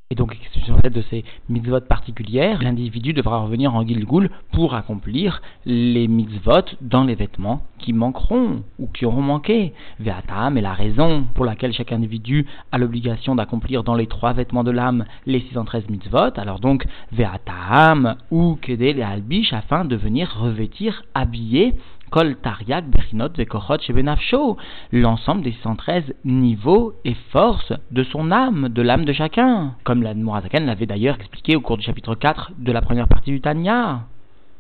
Et 0.10 0.16
donc, 0.16 0.34
exception 0.34 0.78
faite 0.78 0.94
de 0.94 1.02
ces 1.10 1.26
mitzvot 1.50 1.82
particulières, 1.82 2.64
l'individu 2.64 3.12
devra 3.12 3.40
revenir 3.40 3.76
en 3.76 3.86
Gilgul 3.86 4.30
pour 4.54 4.74
accomplir 4.74 5.42
les 5.66 6.08
mitzvot 6.08 6.64
dans 6.80 7.04
les 7.04 7.16
vêtements 7.16 7.64
qui 7.78 7.92
manqueront 7.92 8.64
ou 8.80 8.88
qui 8.88 9.06
auront 9.06 9.22
manqué. 9.22 9.74
Ve'atam 10.00 10.58
est 10.58 10.62
la 10.62 10.72
raison 10.72 11.26
pour 11.36 11.44
laquelle 11.44 11.74
chaque 11.74 11.92
individu 11.92 12.46
a 12.72 12.78
l'obligation 12.78 13.36
d'accomplir 13.36 13.84
dans 13.84 13.96
les 13.96 14.08
trois 14.08 14.32
vêtements 14.32 14.64
de 14.64 14.72
l'âme 14.72 15.04
les 15.26 15.42
613 15.42 15.90
mitzvot. 15.90 16.40
Alors 16.40 16.62
donc, 16.62 16.86
Ve'atam 17.12 18.16
ou 18.32 18.58
Kedel 18.62 19.00
et 19.00 19.04
Albish 19.04 19.52
afin 19.52 19.84
de 19.84 19.98
venir 19.98 20.38
revêtir, 20.40 21.04
habiller 21.16 21.74
Kol 22.10 22.36
Tariak 22.38 22.86
Berinot 22.90 23.30
l'ensemble 24.92 25.42
des 25.44 25.56
113 25.64 26.14
niveaux 26.24 26.94
et 27.04 27.16
forces 27.32 27.74
de 27.92 28.04
son 28.04 28.32
âme, 28.32 28.70
de 28.70 28.82
l'âme 28.82 29.06
de 29.06 29.14
chacun, 29.14 29.74
comme 29.84 30.04
la 30.04 30.14
Mourazakan 30.14 30.66
l'avait 30.66 30.86
d'ailleurs 30.86 31.16
expliqué 31.16 31.56
au 31.56 31.62
cours 31.62 31.78
du 31.78 31.84
chapitre 31.84 32.16
4 32.16 32.52
de 32.58 32.72
la 32.72 32.82
première 32.82 33.08
partie 33.08 33.32
du 33.32 33.42
Tanya. 33.42 34.02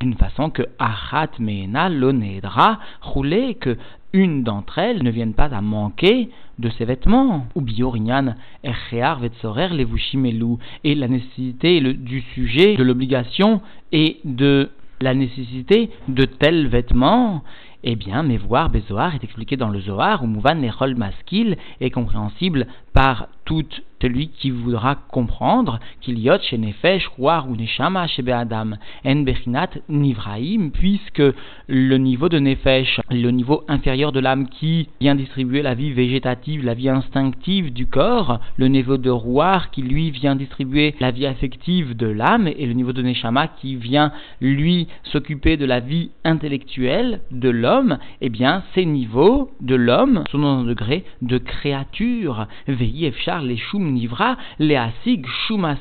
D'une 0.02 0.16
façon 0.16 0.50
que 0.50 0.64
Achat 0.78 1.32
Meena 1.40 1.90
Lonedra 1.90 2.80
roulé, 3.02 3.56
que 3.56 3.78
une 4.14 4.44
d'entre 4.44 4.78
elles 4.78 5.04
ne 5.04 5.12
vienne 5.12 5.34
pas 5.34 5.54
à 5.56 5.62
manquer 5.62 6.30
de 6.60 6.70
ses 6.70 6.86
vêtements. 6.86 7.48
Ou 7.56 7.62
Biorinyan 7.62 8.36
Echear 8.64 9.20
Vetsorer 9.20 9.70
Levushimelu, 9.70 10.58
et 10.84 10.96
la 10.96 11.08
nécessité 11.08 11.82
du 11.82 12.22
sujet, 12.34 12.76
de 12.76 12.84
l'obligation 12.84 13.62
et 13.92 14.18
de 14.24 14.70
la 15.02 15.14
nécessité 15.14 15.90
de 16.08 16.26
tels 16.26 16.68
vêtements, 16.68 17.44
eh 17.84 17.96
bien, 17.96 18.24
voir 18.38 18.70
Bezoar 18.70 19.16
est 19.16 19.24
expliqué 19.24 19.56
dans 19.56 19.70
le 19.70 19.80
Zohar, 19.80 20.24
où 20.24 20.28
Mouvan 20.28 20.56
Nechol 20.56 20.96
Maskil 20.96 21.58
est 21.80 21.92
compréhensible 21.92 22.68
par 22.98 23.28
tout 23.46 23.64
celui 24.02 24.30
qui 24.30 24.52
voudra 24.52 24.96
comprendre 24.96 25.80
qu'il 26.02 26.19
y 26.19 26.30
a 26.30 26.40
chez 26.40 26.57
Nefesh, 26.57 27.10
ou 27.18 27.56
Neshama 27.56 28.07
chez 28.07 28.21
Be'adam, 28.21 28.78
En 29.06 29.16
Bechinat 29.18 29.69
Nivraim, 29.90 30.69
puisque 30.71 31.24
le 31.68 31.98
niveau 31.98 32.30
de 32.30 32.40
Nefesh, 32.40 33.02
le 33.10 33.30
niveau 33.31 33.64
inférieur 33.68 34.12
de 34.12 34.19
l'âme 34.19 34.48
qui 34.50 34.90
vient 35.00 35.16
distribuer 35.16 35.62
la 35.62 35.74
vie 35.74 35.92
végétative, 35.92 36.64
la 36.64 36.74
vie 36.74 36.90
instinctive 36.90 37.74
du 37.74 37.88
corps, 37.88 38.40
le 38.57 38.68
niveau 38.68 38.98
de 38.98 39.10
Rouar 39.10 39.71
qui 39.71 39.81
lui 39.81 40.12
vient 40.12 40.36
distribuer 40.36 40.94
la 41.00 41.12
vie 41.12 41.26
affective 41.26 41.95
de 41.95 42.07
l'âme, 42.07 42.48
et 42.48 42.66
le 42.66 42.74
niveau 42.74 42.94
de 42.94 43.02
Neshama 43.02 43.48
qui 43.48 43.76
vient 43.76 44.12
lui 44.42 44.88
s'occuper 45.04 45.57
de 45.57 45.66
la 45.66 45.80
vie 45.80 46.12
intellectuelle 46.24 47.21
de 47.31 47.50
l'homme, 47.50 47.98
eh 48.21 48.30
bien, 48.30 48.64
ces 48.76 48.86
niveaux 48.86 49.52
de 49.62 49.76
l'homme 49.76 50.24
sont 50.31 50.40
dans 50.40 50.60
un 50.60 50.66
degré 50.66 51.04
de 51.21 51.38
créature. 51.38 52.48
Veillez, 52.88 53.14
les 53.44 53.80
nivra 53.80 54.38
leasig 54.60 55.26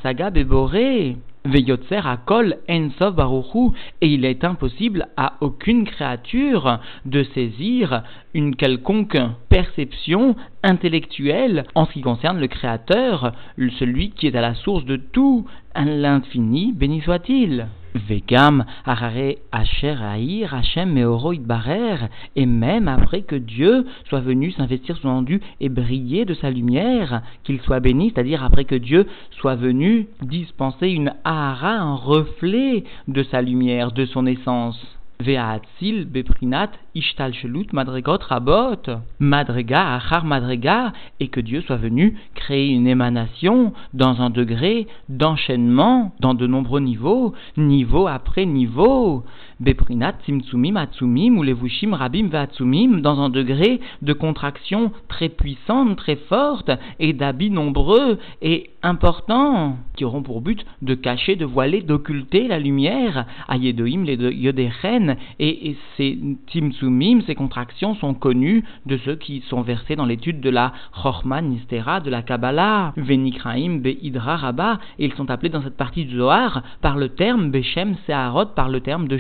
saga 0.03 0.31
beboré. 0.31 1.17
Veyotzer 1.45 2.05
akol 2.05 2.57
ensov 2.69 3.15
baruchu, 3.15 3.71
et 4.01 4.09
il 4.09 4.25
est 4.25 4.43
impossible 4.43 5.07
à 5.17 5.35
aucune 5.41 5.85
créature 5.85 6.81
de 7.05 7.23
saisir 7.23 8.03
une 8.35 8.57
quelconque 8.57 9.17
perception 9.49 10.35
intellectuelle 10.65 11.65
en 11.77 11.87
ce 11.87 11.93
qui 11.93 12.01
concerne 12.01 12.41
le 12.41 12.49
Créateur, 12.49 13.33
celui 13.79 14.11
qui 14.11 14.27
est 14.27 14.35
à 14.35 14.41
la 14.41 14.55
source 14.55 14.85
de 14.85 14.97
tout, 14.97 15.47
l'infini, 15.77 16.73
béni 16.73 17.01
soit-il. 17.03 17.69
Vegam 17.97 18.65
Harare 18.85 19.37
Hachem 19.53 20.93
Meoro 20.93 21.33
Barer, 21.35 22.09
et 22.35 22.47
même 22.47 22.89
après 22.89 23.23
que 23.23 23.37
Dieu 23.37 23.87
soit 24.09 24.21
venu 24.21 24.53
s'investir 24.53 24.97
son 24.99 25.09
endu 25.09 25.41
et 25.61 25.69
briller 25.69 26.25
de 26.25 26.35
sa 26.35 26.51
lumière, 26.51 27.23
qu'il 27.45 27.61
soit 27.61 27.81
béni, 27.81 28.13
c'est-à-dire 28.15 28.45
après 28.45 28.65
que 28.65 28.75
Dieu 28.75 29.07
soit 29.33 29.57
venu 29.57 30.07
dispenser 30.23 30.89
une 30.89 31.13
Ahara, 31.25 31.77
un 31.77 31.95
reflet 31.95 32.85
de 33.09 33.23
sa 33.25 33.43
lumière, 33.43 33.93
de 33.93 34.07
son 34.07 34.27
essence. 34.27 34.97
Ve'atzil 35.19 36.05
beprinat 36.05 36.73
ishtalshelut 36.95 37.73
madregot 37.73 38.19
rabot. 38.29 39.01
Madrega 39.19 39.95
achar 39.95 40.25
madrega, 40.25 40.93
et 41.21 41.29
que 41.29 41.41
Dieu 41.41 41.63
soit 41.63 41.77
venu 41.77 42.19
créer 42.35 42.69
une 42.69 42.87
émanation 42.87 43.73
dans 43.95 44.21
un 44.21 44.31
degré 44.31 44.87
d'enchaînement, 45.09 46.13
dans 46.21 46.35
de 46.35 46.47
nombreux 46.47 46.81
niveaux, 46.81 47.33
niveau 47.57 48.07
après 48.07 48.45
niveau. 48.45 49.25
Beprinat 49.59 50.19
tzimtzumim 50.23 50.77
atzumim 50.77 51.39
ou 51.39 51.43
levushim 51.43 51.95
rabim 51.95 52.29
ve'atzumim, 52.29 53.01
dans 53.01 53.21
un 53.21 53.31
degré 53.31 53.81
de 54.03 54.13
contraction 54.13 54.93
très 55.09 55.31
puissante, 55.31 55.97
très 55.97 56.17
forte, 56.17 56.71
et 56.99 57.15
d'habits 57.15 57.51
nombreux 57.51 58.19
et 58.43 58.71
importants, 58.83 59.79
qui 59.97 60.05
auront 60.05 60.23
pour 60.23 60.43
but 60.43 60.65
de 60.83 60.95
cacher, 60.95 61.37
de 61.37 61.47
voiler, 61.47 61.81
d'occulter 61.81 62.49
la 62.49 62.59
lumière. 62.59 63.27
Ayedoim, 63.49 64.05
les 64.05 64.17
Yodechen, 64.17 65.17
et, 65.39 65.77
ces 65.97 66.19
timsumim, 66.49 67.23
ces 67.27 67.35
contractions 67.35 67.95
sont 67.95 68.15
connues 68.15 68.63
de 68.85 68.99
ceux 68.99 69.17
qui 69.17 69.43
sont 69.49 69.63
versés 69.63 69.97
dans 69.97 70.05
l'étude 70.05 70.41
de 70.41 70.51
la 70.51 70.73
Chorma 70.93 71.41
Nistera, 71.41 72.01
de 72.01 72.11
la 72.11 72.23
Kabbalah, 72.23 72.93
Venikraim 72.97 73.79
Be'idra 73.79 74.37
Rabba, 74.37 74.79
et 74.99 75.07
ils 75.07 75.15
sont 75.15 75.31
appelés 75.31 75.49
dans 75.49 75.63
cette 75.63 75.77
partie 75.77 76.05
du 76.05 76.17
Zohar 76.17 76.63
par 76.83 76.97
le 76.99 77.09
terme 77.09 77.51
Bechem 77.51 77.97
Seharot, 78.07 78.47
par 78.55 78.69
le 78.69 78.81
terme 78.81 79.09
de 79.09 79.17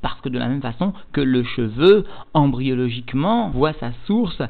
Parce 0.00 0.20
que 0.20 0.28
de 0.28 0.38
la 0.38 0.48
même 0.48 0.62
façon 0.62 0.92
que 1.12 1.20
le 1.20 1.42
cheveu, 1.42 2.04
embryologiquement, 2.34 3.50
voit 3.50 3.72
sa 3.74 3.92
source 4.06 4.42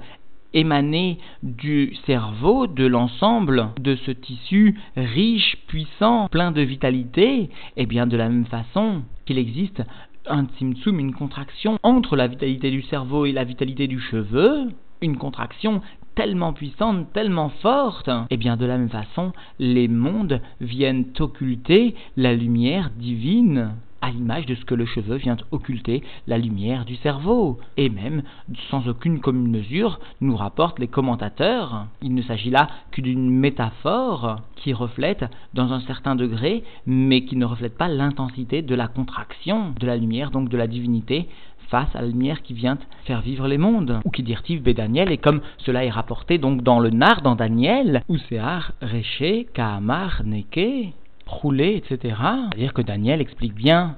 émaner 0.54 1.18
du 1.42 1.94
cerveau, 2.06 2.66
de 2.66 2.86
l'ensemble 2.86 3.68
de 3.80 3.96
ce 3.96 4.10
tissu 4.10 4.78
riche, 4.96 5.58
puissant, 5.66 6.28
plein 6.28 6.52
de 6.52 6.62
vitalité, 6.62 7.42
et 7.42 7.50
eh 7.76 7.86
bien 7.86 8.06
de 8.06 8.16
la 8.16 8.28
même 8.28 8.46
façon 8.46 9.02
qu'il 9.26 9.38
existe 9.38 9.82
un 10.26 10.44
tzimtzum, 10.44 10.98
une 11.00 11.14
contraction 11.14 11.78
entre 11.82 12.16
la 12.16 12.26
vitalité 12.26 12.70
du 12.70 12.82
cerveau 12.82 13.26
et 13.26 13.32
la 13.32 13.44
vitalité 13.44 13.86
du 13.86 14.00
cheveu, 14.00 14.68
une 15.00 15.16
contraction 15.16 15.80
tellement 16.14 16.52
puissante, 16.52 17.12
tellement 17.12 17.48
forte, 17.48 18.08
et 18.08 18.12
eh 18.30 18.36
bien 18.36 18.56
de 18.56 18.66
la 18.66 18.76
même 18.76 18.90
façon, 18.90 19.32
les 19.58 19.86
mondes 19.86 20.40
viennent 20.60 21.06
occulter 21.20 21.94
la 22.16 22.34
lumière 22.34 22.90
divine 22.96 23.76
à 24.00 24.10
l'image 24.10 24.46
de 24.46 24.54
ce 24.54 24.64
que 24.64 24.74
le 24.74 24.86
cheveu 24.86 25.16
vient 25.16 25.36
occulter 25.50 26.02
la 26.26 26.38
lumière 26.38 26.84
du 26.84 26.96
cerveau. 26.96 27.58
Et 27.76 27.88
même, 27.88 28.22
sans 28.70 28.88
aucune 28.88 29.20
commune 29.20 29.50
mesure, 29.50 30.00
nous 30.20 30.36
rapportent 30.36 30.78
les 30.78 30.88
commentateurs, 30.88 31.86
il 32.02 32.14
ne 32.14 32.22
s'agit 32.22 32.50
là 32.50 32.68
que 32.92 33.00
d'une 33.00 33.30
métaphore 33.30 34.40
qui 34.56 34.72
reflète 34.72 35.24
dans 35.54 35.72
un 35.72 35.80
certain 35.80 36.16
degré, 36.16 36.64
mais 36.86 37.24
qui 37.24 37.36
ne 37.36 37.44
reflète 37.44 37.76
pas 37.76 37.88
l'intensité 37.88 38.62
de 38.62 38.74
la 38.74 38.88
contraction 38.88 39.74
de 39.78 39.86
la 39.86 39.96
lumière, 39.96 40.30
donc 40.30 40.48
de 40.48 40.56
la 40.56 40.66
divinité, 40.66 41.28
face 41.68 41.94
à 41.94 42.00
la 42.00 42.08
lumière 42.08 42.42
qui 42.42 42.54
vient 42.54 42.78
faire 43.04 43.20
vivre 43.20 43.46
les 43.46 43.58
mondes. 43.58 44.00
Ou 44.04 44.10
qui 44.10 44.22
dirtive 44.22 44.62
B. 44.62 44.70
Daniel, 44.70 45.12
et 45.12 45.18
comme 45.18 45.40
cela 45.58 45.84
est 45.84 45.90
rapporté 45.90 46.38
donc 46.38 46.62
dans 46.62 46.80
le 46.80 46.90
Nar, 46.90 47.22
dans 47.22 47.36
Daniel, 47.36 48.02
Usear, 48.08 48.72
Reché, 48.80 49.46
Kaamar, 49.52 50.22
Neke, 50.24 50.94
roulé, 51.28 51.76
etc. 51.76 52.16
C'est-à-dire 52.50 52.74
que 52.74 52.82
Daniel 52.82 53.20
explique 53.20 53.54
bien 53.54 53.96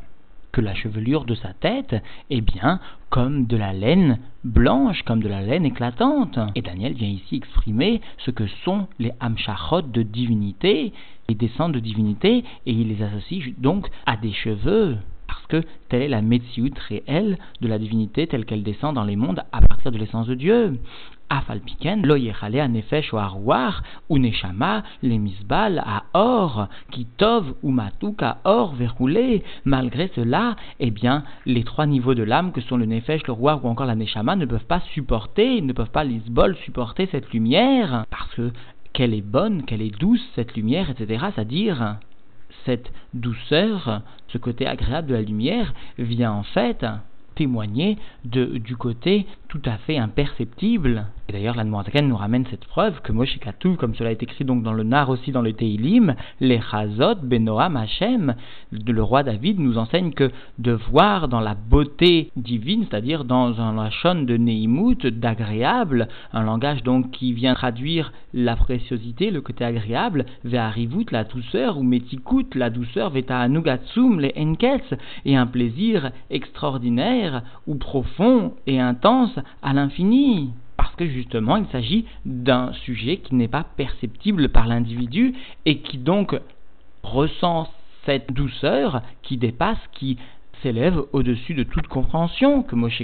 que 0.53 0.61
la 0.61 0.75
chevelure 0.75 1.25
de 1.25 1.35
sa 1.35 1.53
tête 1.53 1.95
est 2.29 2.41
bien 2.41 2.81
comme 3.09 3.47
de 3.47 3.57
la 3.57 3.73
laine 3.73 4.19
blanche, 4.45 5.03
comme 5.05 5.23
de 5.23 5.29
la 5.29 5.43
laine 5.43 5.65
éclatante. 5.65 6.39
Et 6.55 6.63
Daniel 6.63 6.95
vient 6.95 7.09
ici 7.09 7.37
exprimer 7.37 8.01
ce 8.19 8.31
que 8.31 8.47
sont 8.65 8.89
les 8.99 9.13
hamshachot 9.21 9.83
de 9.83 10.03
divinité, 10.03 10.93
les 11.29 11.35
descends 11.35 11.69
de 11.69 11.79
divinité, 11.79 12.45
et 12.67 12.73
il 12.73 12.89
les 12.89 13.03
associe 13.03 13.55
donc 13.59 13.89
à 14.07 14.17
des 14.17 14.33
cheveux. 14.33 14.97
Parce 15.27 15.47
que 15.47 15.63
telle 15.89 16.03
est 16.03 16.09
la 16.09 16.23
métiout 16.23 16.75
réelle 16.89 17.39
de 17.61 17.69
la 17.69 17.79
divinité 17.79 18.27
telle 18.27 18.45
qu'elle 18.45 18.65
descend 18.65 18.95
dans 18.95 19.05
les 19.05 19.17
mondes 19.17 19.45
à 19.53 19.61
partir 19.61 19.93
de 19.93 19.99
l'essence 19.99 20.27
de 20.27 20.35
Dieu. 20.35 20.79
Afalpiken, 21.29 22.05
ou 24.09 24.19
misbal 24.19 25.85
or, 26.15 26.69
kitov 26.91 27.55
ou 27.63 27.71
matuk 27.71 28.23
à 28.23 28.39
or 28.45 28.75
verroulé. 28.75 29.43
Malgré 29.65 30.11
cela, 30.15 30.57
eh 30.79 30.91
bien, 30.91 31.25
les 31.47 31.65
trois 31.65 31.87
niveaux 31.87 32.15
de 32.15 32.23
l'âme 32.23 32.53
que 32.53 32.61
sont 32.61 32.77
le 32.77 32.87
nefesh, 32.87 33.27
le 33.27 33.33
roi 33.33 33.61
ou 33.63 33.69
encore 33.69 33.87
la 33.87 33.95
neshama 33.95 34.37
ne 34.37 34.47
peuvent 34.47 34.65
pas 34.65 34.81
supporter, 34.93 35.61
ne 35.61 35.73
peuvent 35.73 35.91
pas 35.91 36.05
l'isbol 36.05 36.57
supporter 36.57 37.09
cette 37.11 37.33
lumière, 37.33 38.05
parce 38.11 38.35
que 38.35 38.53
qu'elle 38.93 39.15
est 39.15 39.21
bonne, 39.21 39.65
qu'elle 39.65 39.83
est 39.83 39.99
douce 39.99 40.25
cette 40.35 40.55
lumière, 40.57 40.91
etc. 40.91 41.27
C'est-à-dire 41.35 41.97
cette 42.65 42.93
douceur, 43.15 44.03
ce 44.29 44.39
côté 44.39 44.67
agréable 44.67 45.09
de 45.09 45.15
la 45.15 45.23
lumière 45.23 45.73
vient 45.99 46.33
en 46.33 46.43
fait 46.43 46.85
témoigner 47.35 47.97
de, 48.25 48.59
du 48.59 48.77
côté 48.77 49.27
tout 49.49 49.63
à 49.65 49.79
fait 49.79 49.99
imperceptible. 49.99 51.07
Et 51.29 51.33
d'ailleurs, 51.33 51.57
la 51.57 51.65
nous 51.65 52.17
ramène 52.17 52.47
cette 52.51 52.65
preuve 52.65 53.01
que 53.03 53.13
Moshe 53.13 53.39
comme 53.79 53.95
cela 53.95 54.11
est 54.11 54.23
écrit 54.23 54.45
donc 54.45 54.63
dans 54.63 54.73
le 54.73 54.83
Nar 54.83 55.11
aussi 55.11 55.33
dans 55.33 55.43
le 55.43 55.53
Teilim, 55.53 56.15
les 56.41 56.61
Chazot, 56.61 57.17
Benoam, 57.23 57.77
Hashem, 57.77 58.35
le 58.73 59.03
roi 59.03 59.23
David 59.23 59.59
nous 59.59 59.79
enseigne 59.79 60.13
que 60.13 60.31
de 60.59 60.73
voir 60.73 61.29
dans 61.29 61.41
la 61.41 61.55
beauté 61.55 62.31
divine, 62.37 62.87
c'est-à-dire 62.89 63.25
dans 63.25 63.61
un 63.61 63.75
lachon 63.75 64.23
de 64.23 64.37
Neimut, 64.37 65.07
d'agréable, 65.07 66.09
un 66.33 66.43
langage 66.43 66.83
donc 66.83 67.11
qui 67.11 67.33
vient 67.33 67.55
traduire 67.55 68.13
la 68.35 68.57
préciosité, 68.57 69.31
le 69.31 69.41
côté 69.41 69.65
agréable, 69.65 70.27
Ve'arivut, 70.45 71.07
la 71.11 71.25
douceur, 71.25 71.79
ou 71.79 71.83
Metikut, 71.83 72.55
la 72.55 72.71
douceur, 72.71 73.11
Veta'anugatsum, 73.11 74.21
les 74.21 74.33
Enkets, 74.37 74.97
et 75.25 75.37
un 75.37 75.47
plaisir 75.47 76.11
extraordinaire, 76.31 77.30
ou 77.67 77.75
profond 77.77 78.55
et 78.67 78.81
intense 78.81 79.39
à 79.63 79.73
l'infini. 79.73 80.53
Parce 80.77 80.95
que 80.95 81.07
justement, 81.07 81.57
il 81.57 81.67
s'agit 81.67 82.07
d'un 82.25 82.73
sujet 82.73 83.19
qui 83.19 83.35
n'est 83.35 83.49
pas 83.49 83.65
perceptible 83.77 84.49
par 84.49 84.67
l'individu 84.67 85.35
et 85.67 85.79
qui 85.79 85.99
donc 85.99 86.39
ressent 87.03 87.69
cette 88.07 88.33
douceur 88.33 89.03
qui 89.23 89.37
dépasse, 89.37 89.79
qui 89.93 90.17
s'élève 90.63 91.03
au-dessus 91.13 91.55
de 91.55 91.63
toute 91.63 91.87
compréhension, 91.87 92.63
que 92.63 92.75
Moshe 92.75 93.03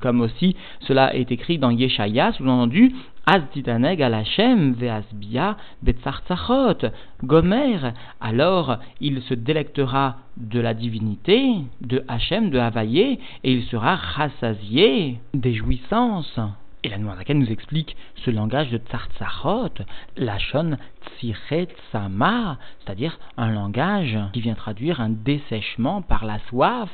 comme 0.00 0.20
aussi 0.20 0.56
cela 0.80 1.14
est 1.14 1.30
écrit 1.32 1.58
dans 1.58 1.70
Yeshaya, 1.70 2.32
sous-entendu, 2.32 2.92
Az 3.26 3.42
titaneg 3.52 4.02
al 4.02 4.14
Hashem 4.14 4.72
ve'asbia 4.72 5.56
betzartzachot, 5.82 6.88
Gomer, 7.22 7.92
alors 8.20 8.78
il 9.00 9.22
se 9.22 9.34
délectera 9.34 10.16
de 10.36 10.58
la 10.58 10.74
divinité, 10.74 11.56
de 11.80 12.02
Hachem, 12.08 12.50
de 12.50 12.58
Havaïe, 12.58 13.18
et 13.44 13.52
il 13.52 13.62
sera 13.64 13.94
rassasié 13.94 15.18
des 15.34 15.54
jouissances. 15.54 16.40
Et 16.82 16.88
la 16.88 16.96
laquelle 16.96 17.38
nous 17.38 17.52
explique 17.52 17.94
ce 18.24 18.30
langage 18.30 18.70
de 18.70 18.78
Tsartsarot, 18.78 19.84
Lachon 20.16 20.78
Tsiret 21.18 21.68
Sama, 21.92 22.58
c'est-à-dire 22.78 23.18
un 23.36 23.50
langage 23.50 24.18
qui 24.32 24.40
vient 24.40 24.54
traduire 24.54 25.00
un 25.00 25.10
dessèchement 25.10 26.00
par 26.00 26.24
la 26.24 26.38
soif, 26.48 26.90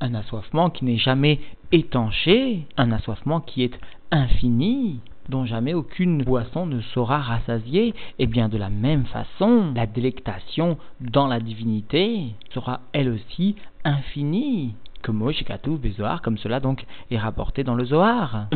un 0.00 0.14
assoiffement 0.14 0.70
qui 0.70 0.84
n'est 0.84 0.98
jamais 0.98 1.38
étanché, 1.70 2.66
un 2.76 2.90
assoiffement 2.90 3.40
qui 3.40 3.62
est 3.62 3.78
infini, 4.10 5.00
dont 5.28 5.46
jamais 5.46 5.72
aucune 5.72 6.24
boisson 6.24 6.66
ne 6.66 6.80
saura 6.80 7.18
rassasier, 7.18 7.94
et 8.18 8.26
bien 8.26 8.48
de 8.48 8.58
la 8.58 8.70
même 8.70 9.06
façon, 9.06 9.72
la 9.76 9.86
délectation 9.86 10.78
dans 11.00 11.28
la 11.28 11.38
divinité 11.38 12.34
sera 12.52 12.80
elle 12.92 13.08
aussi 13.08 13.54
infinie 13.84 14.74
comme 15.02 16.38
cela 16.38 16.60
donc 16.60 16.84
est 17.10 17.18
rapporté 17.18 17.64
dans 17.64 17.74
le 17.74 17.84
Zohar. 17.84 18.46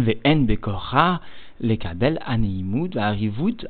Aneimut 2.26 2.96
arivut 2.96 3.66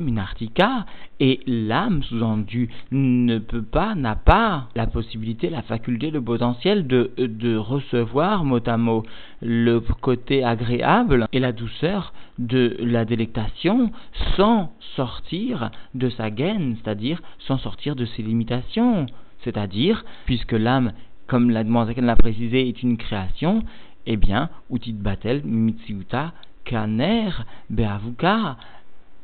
minartika 0.00 0.86
et 1.20 1.40
l'âme 1.46 2.02
sous-endu 2.02 2.68
ne 2.90 3.38
peut 3.38 3.62
pas, 3.62 3.94
n'a 3.94 4.16
pas 4.16 4.68
la 4.74 4.86
possibilité, 4.86 5.50
la 5.50 5.62
faculté, 5.62 6.10
le 6.10 6.22
potentiel 6.22 6.86
de, 6.86 7.12
de 7.16 7.56
recevoir 7.56 8.44
mot 8.44 8.60
à 8.66 8.76
mot 8.76 9.04
le 9.40 9.80
côté 9.80 10.44
agréable 10.44 11.28
et 11.32 11.40
la 11.40 11.52
douceur 11.52 12.12
de 12.38 12.76
la 12.80 13.04
délectation 13.04 13.92
sans 14.36 14.72
sortir 14.96 15.70
de 15.94 16.08
sa 16.10 16.30
gaine, 16.30 16.76
c'est-à-dire 16.82 17.20
sans 17.38 17.58
sortir 17.58 17.96
de 17.96 18.04
ses 18.04 18.22
limitations. 18.22 19.06
C'est-à-dire, 19.44 20.04
puisque 20.24 20.52
l'âme, 20.52 20.92
comme 21.26 21.50
la 21.50 21.62
l'a 21.62 22.16
précisé, 22.16 22.68
est 22.68 22.82
une 22.82 22.96
création, 22.96 23.62
eh 24.06 24.16
bien, 24.16 24.50
utit 24.70 24.92
batel 24.92 25.42
mitsiuta 25.44 26.32
kaner 26.64 27.30
beavuka. 27.70 28.56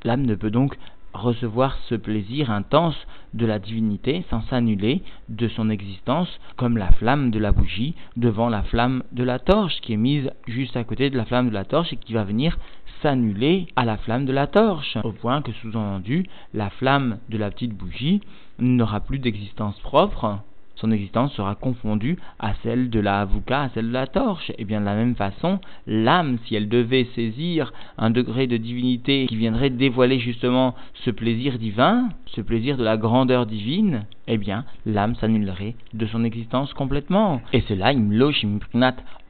L'âme 0.05 0.23
ne 0.23 0.35
peut 0.35 0.51
donc 0.51 0.77
recevoir 1.19 1.77
ce 1.89 1.95
plaisir 1.95 2.51
intense 2.51 2.97
de 3.35 3.47
la 3.47 3.59
divinité 3.59 4.25
sans 4.31 4.41
s'annuler 4.43 5.03
de 5.29 5.49
son 5.49 5.71
existence 5.71 6.29
comme 6.57 6.79
la 6.79 6.91
flamme 6.93 7.31
de 7.31 7.39
la 7.39 7.53
bougie 7.53 7.95
devant 8.17 8.49
la 8.49 8.63
flamme 8.63 9.03
de 9.13 9.25
la 9.25 9.39
torche 9.39 9.81
qui 9.83 9.93
est 9.93 9.99
mise 9.99 10.31
juste 10.47 10.77
à 10.77 10.85
côté 10.85 11.11
de 11.11 11.17
la 11.17 11.25
flamme 11.25 11.49
de 11.49 11.55
la 11.55 11.65
torche 11.65 11.93
et 11.93 11.97
qui 11.97 12.15
va 12.15 12.25
venir 12.25 12.59
s'annuler 13.03 13.67
à 13.77 13.85
la 13.85 13.97
flamme 13.97 14.25
de 14.25 14.33
la 14.33 14.47
torche 14.47 14.97
au 15.05 15.13
point 15.13 15.43
que 15.43 15.53
sous-entendu 15.53 16.27
la 16.55 16.71
flamme 16.71 17.19
de 17.29 17.39
la 17.39 17.51
petite 17.51 17.77
bougie 17.77 18.21
n'aura 18.59 19.01
plus 19.01 19.19
d'existence 19.19 19.79
propre 19.81 20.39
son 20.81 20.91
existence 20.91 21.33
sera 21.35 21.55
confondue 21.55 22.19
à 22.39 22.55
celle 22.63 22.91
de 22.91 23.01
la 23.01 23.21
avuka, 23.21 23.63
à 23.63 23.69
celle 23.71 23.89
de 23.89 23.93
la 23.93 24.07
torche. 24.07 24.53
Et 24.59 24.65
bien 24.65 24.81
de 24.81 24.87
la 24.87 24.95
même 24.95 25.17
façon, 25.17 25.61
l'âme, 25.87 26.39
si 26.45 26.55
elle 26.55 26.69
devait 26.69 27.09
saisir 27.15 27.73
un 27.97 28.11
degré 28.11 28.47
de 28.47 28.57
divinité 28.57 29.27
qui 29.29 29.37
viendrait 29.37 29.71
dévoiler 29.71 30.19
justement 30.19 30.75
ce 31.05 31.11
plaisir 31.11 31.59
divin, 31.59 32.09
ce 32.27 32.41
plaisir 32.41 32.77
de 32.77 32.85
la 32.85 32.97
grandeur 32.97 33.47
divine, 33.47 34.05
eh 34.27 34.39
bien 34.39 34.65
l'âme 34.87 35.15
s'annulerait 35.17 35.75
de 35.95 36.07
son 36.07 36.25
existence 36.25 36.73
complètement. 36.75 37.41
Et 37.53 37.63
cela, 37.63 37.93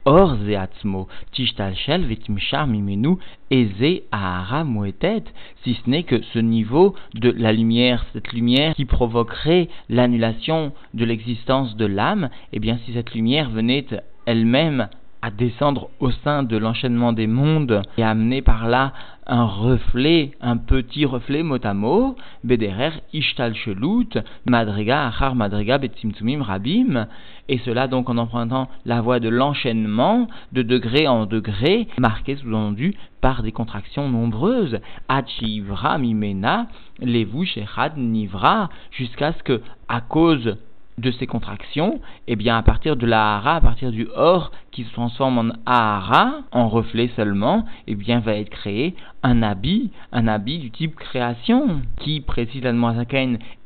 or 0.09 0.37
zeatzmo, 0.45 1.07
tishtalshel 1.33 2.01
vetimshar 2.09 2.65
mimenu, 2.67 3.19
eze 3.51 3.91
ahara 4.11 4.63
moetet, 4.63 5.25
si 5.63 5.75
ce 5.75 5.89
n'est 5.89 6.03
que 6.03 6.19
ce 6.33 6.39
niveau 6.39 6.95
de 7.13 7.29
la 7.29 7.53
lumière, 7.53 8.03
cette 8.13 8.33
lumière 8.33 8.73
qui 8.73 8.85
provoquerait 8.85 9.69
l'annulation 9.87 10.73
de 10.95 11.05
l'existence 11.05 11.75
de 11.75 11.85
l'âme, 11.85 12.29
eh 12.53 12.59
bien 12.59 12.79
si 12.85 12.93
cette 12.93 13.13
lumière 13.13 13.51
venait 13.51 13.85
elle-même 14.25 14.89
à 15.21 15.31
descendre 15.31 15.89
au 15.99 16.11
sein 16.11 16.43
de 16.43 16.57
l'enchaînement 16.57 17.13
des 17.13 17.27
mondes 17.27 17.81
et 17.97 18.03
amener 18.03 18.41
par 18.41 18.67
là 18.67 18.93
un 19.27 19.43
reflet, 19.43 20.31
un 20.41 20.57
petit 20.57 21.05
reflet 21.05 21.43
mot 21.43 21.63
à 21.63 21.73
mot, 21.73 22.15
Bederer 22.43 22.91
Ishtal 23.13 23.53
Shelut, 23.53 24.17
Madriga 24.45 25.07
Achar 25.07 25.35
Madriga 25.35 25.77
Betzimtzumim 25.77 26.41
Rabim, 26.41 27.07
et 27.47 27.59
cela 27.59 27.87
donc 27.87 28.09
en 28.09 28.17
empruntant 28.17 28.69
la 28.85 29.01
voie 29.01 29.19
de 29.19 29.29
l'enchaînement 29.29 30.27
de 30.51 30.63
degré 30.63 31.07
en 31.07 31.25
degré, 31.25 31.87
marqué 31.99 32.37
sous-entendu 32.37 32.95
par 33.21 33.43
des 33.43 33.51
contractions 33.51 34.09
nombreuses, 34.09 34.79
Achivra 35.09 35.97
Mimena, 35.99 36.67
Levu 36.99 37.45
Shechad 37.45 37.97
Nivra, 37.97 38.69
jusqu'à 38.91 39.33
ce 39.33 39.43
que, 39.43 39.61
à 39.87 40.01
cause 40.01 40.57
de 40.99 41.11
ces 41.11 41.27
contractions, 41.27 41.99
eh 42.27 42.35
bien 42.35 42.57
à 42.57 42.63
partir 42.63 42.95
de 42.95 43.05
la 43.05 43.37
à 43.37 43.61
partir 43.61 43.91
du 43.91 44.07
or 44.15 44.51
qui 44.71 44.83
se 44.83 44.91
transforme 44.93 45.39
en 45.39 45.49
ahara, 45.65 46.41
en 46.51 46.69
reflet 46.69 47.09
seulement, 47.15 47.65
eh 47.87 47.95
bien 47.95 48.19
va 48.19 48.33
être 48.33 48.49
créé 48.49 48.95
un 49.23 49.41
habit, 49.41 49.91
un 50.11 50.27
habit 50.27 50.59
du 50.59 50.71
type 50.71 50.95
création, 50.95 51.81
qui 51.99 52.21
précise 52.21 52.63
la 52.63 52.73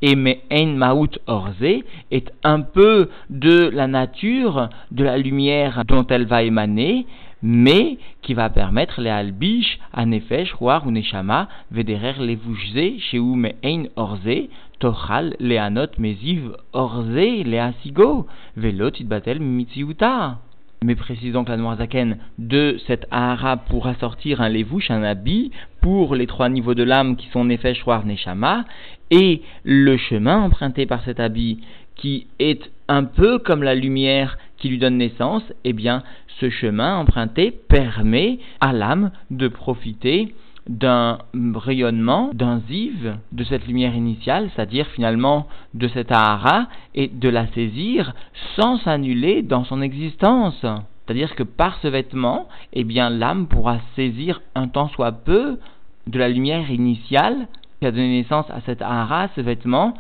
et 0.02 0.16
ein 0.52 0.68
maout 0.76 1.20
orze, 1.28 1.84
est 2.12 2.32
un 2.44 2.62
peu 2.62 3.10
de 3.30 3.70
la 3.70 3.88
nature, 3.88 4.70
de 4.92 5.04
la 5.04 5.18
lumière 5.18 5.84
dont 5.86 6.06
elle 6.08 6.26
va 6.26 6.44
émaner, 6.44 7.06
mais 7.44 7.98
qui 8.22 8.34
va 8.34 8.50
permettre 8.50 9.02
les 9.02 9.10
albish, 9.10 9.78
anefesh, 9.92 10.54
roar 10.54 10.88
ou 10.88 10.92
neshama, 10.92 11.50
vederer 11.72 12.16
ou 12.18 13.36
me 13.36 13.52
ein 13.64 13.90
orze, 13.98 14.48
tochal 14.80 15.36
leanot 15.40 16.00
meziv 16.00 16.56
orze 16.72 17.44
leasigo, 17.44 18.28
velot 18.56 19.00
itbatel 19.00 19.40
mitziuta. 19.40 20.40
Mais 20.84 20.96
précise 20.96 21.32
donc 21.32 21.48
la 21.48 21.56
Noirzaken 21.56 22.18
de 22.38 22.78
cette 22.88 23.08
ahara 23.12 23.56
pour 23.56 23.88
assortir 23.88 24.42
un 24.42 24.50
levouche, 24.50 24.92
un 24.92 25.04
habit, 25.04 25.52
pour 25.82 26.16
les 26.16 26.28
trois 26.28 26.50
niveaux 26.50 26.74
de 26.74 26.84
l'âme 26.84 27.16
qui 27.16 27.28
sont 27.28 27.46
nefesh, 27.46 27.84
roar, 27.84 28.06
neshama, 28.06 28.66
et 29.12 29.42
le 29.64 29.98
chemin 29.98 30.42
emprunté 30.42 30.86
par 30.86 31.04
cet 31.04 31.20
habit 31.20 31.60
qui 31.96 32.28
est 32.40 32.72
un 32.88 33.04
peu 33.04 33.40
comme 33.40 33.64
la 33.64 33.76
lumière 33.76 34.38
qui 34.64 34.70
lui 34.70 34.78
donne 34.78 34.96
naissance, 34.96 35.44
eh 35.66 35.74
bien, 35.74 36.04
ce 36.40 36.50
chemin 36.50 36.96
emprunté 36.96 37.52
permet 37.52 38.40
à 38.62 38.72
l'âme 38.72 39.12
de 39.30 39.50
profiter 39.50 40.34
d'un 40.70 41.18
rayonnement, 41.54 42.30
d'un 42.34 42.62
ziv, 42.70 43.18
de 43.34 43.44
cette 43.44 43.68
lumière 43.68 43.94
initiale, 43.94 44.50
c'est-à-dire 44.56 44.88
finalement 44.88 45.48
de 45.74 45.90
cette 45.90 46.14
ahara, 46.14 46.68
et 46.96 47.10
de 47.10 47.28
la 47.28 47.48
saisir 47.48 48.14
sans 48.56 48.78
s'annuler 48.78 49.42
dans 49.42 49.66
son 49.66 49.82
existence. 49.82 50.62
C'est-à-dire 50.62 51.36
que 51.36 51.44
par 51.44 51.78
ce 51.82 51.90
vêtement, 51.90 52.48
eh 52.72 52.86
bien 52.86 53.10
l'âme 53.10 53.48
pourra 53.48 53.80
saisir 53.98 54.42
un 54.56 54.70
tant 54.70 54.88
soit 54.88 55.12
peu 55.12 55.60
de 56.08 56.20
la 56.20 56.30
lumière 56.30 56.72
initiale 56.72 57.50
qui 57.82 57.88
a 57.88 57.92
donné 57.92 58.22
naissance 58.22 58.50
à 58.50 58.62
cette 58.62 58.82
ahara, 58.82 59.28
ce 59.36 59.42
vêtement, 59.42 59.94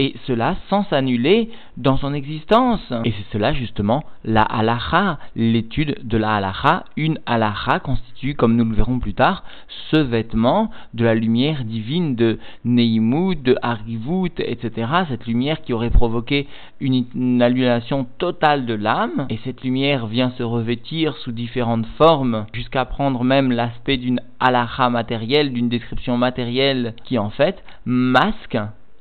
et 0.00 0.14
cela 0.26 0.56
sans 0.70 0.82
s'annuler 0.84 1.50
dans 1.76 1.98
son 1.98 2.14
existence. 2.14 2.80
Et 3.04 3.10
c'est 3.10 3.32
cela 3.34 3.52
justement 3.52 4.02
la 4.24 4.40
halacha, 4.40 5.18
l'étude 5.36 5.98
de 6.04 6.16
la 6.16 6.36
halacha. 6.36 6.84
Une 6.96 7.18
halacha 7.26 7.80
constitue, 7.80 8.34
comme 8.34 8.56
nous 8.56 8.64
le 8.64 8.74
verrons 8.74 8.98
plus 8.98 9.12
tard, 9.12 9.44
ce 9.90 9.98
vêtement 9.98 10.70
de 10.94 11.04
la 11.04 11.14
lumière 11.14 11.64
divine 11.64 12.16
de 12.16 12.38
Neimut, 12.64 13.42
de 13.42 13.56
Harivut, 13.60 14.32
etc. 14.38 14.88
Cette 15.10 15.26
lumière 15.26 15.60
qui 15.60 15.74
aurait 15.74 15.90
provoqué 15.90 16.48
une, 16.80 17.42
annulation 17.42 18.06
totale 18.16 18.64
de 18.64 18.72
l'âme. 18.72 19.26
Et 19.28 19.38
cette 19.44 19.62
lumière 19.62 20.06
vient 20.06 20.30
se 20.38 20.42
revêtir 20.42 21.14
sous 21.18 21.32
différentes 21.32 21.86
formes, 21.98 22.46
jusqu'à 22.54 22.86
prendre 22.86 23.22
même 23.22 23.52
l'aspect 23.52 23.98
d'une 23.98 24.22
halacha 24.38 24.88
matérielle, 24.88 25.52
d'une 25.52 25.68
description 25.68 26.16
matérielle 26.16 26.94
qui 27.04 27.18
en 27.18 27.28
fait 27.28 27.62
masque, 27.84 28.56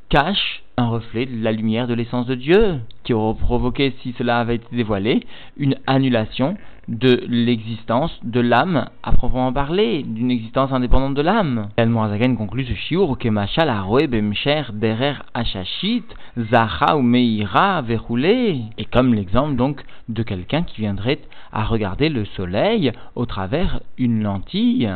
cache 0.09 0.63
un 0.77 0.87
reflet 0.87 1.25
de 1.25 1.43
la 1.43 1.51
lumière 1.51 1.87
de 1.87 1.93
l'essence 1.93 2.25
de 2.25 2.35
Dieu, 2.35 2.79
qui 3.03 3.13
aurait 3.13 3.37
provoqué, 3.37 3.93
si 4.01 4.13
cela 4.17 4.39
avait 4.39 4.55
été 4.55 4.75
dévoilé, 4.75 5.25
une 5.57 5.75
annulation 5.87 6.55
de 6.87 7.23
l'existence 7.27 8.17
de 8.23 8.39
l'âme 8.39 8.89
à 9.03 9.11
proprement 9.11 9.53
parler, 9.53 10.03
d'une 10.03 10.31
existence 10.31 10.71
indépendante 10.71 11.13
de 11.13 11.21
l'âme. 11.21 11.69
El 11.75 11.89
Morazagan 11.89 12.35
conclut 12.35 12.65
ce 12.65 12.73
shiur 12.73 13.17
que 13.17 13.29
machal 13.29 13.69
bemcher 14.09 14.63
derer 14.73 15.15
achashit 15.33 16.05
zacha 16.37 16.95
ou 16.97 17.01
meira 17.01 17.81
verroulé. 17.81 18.61
Et 18.77 18.85
comme 18.85 19.13
l'exemple 19.13 19.55
donc 19.55 19.83
de 20.07 20.23
quelqu'un 20.23 20.63
qui 20.63 20.81
viendrait 20.81 21.19
à 21.51 21.65
regarder 21.65 22.09
le 22.09 22.25
soleil 22.25 22.91
au 23.15 23.25
travers 23.25 23.81
une 23.97 24.23
lentille 24.23 24.89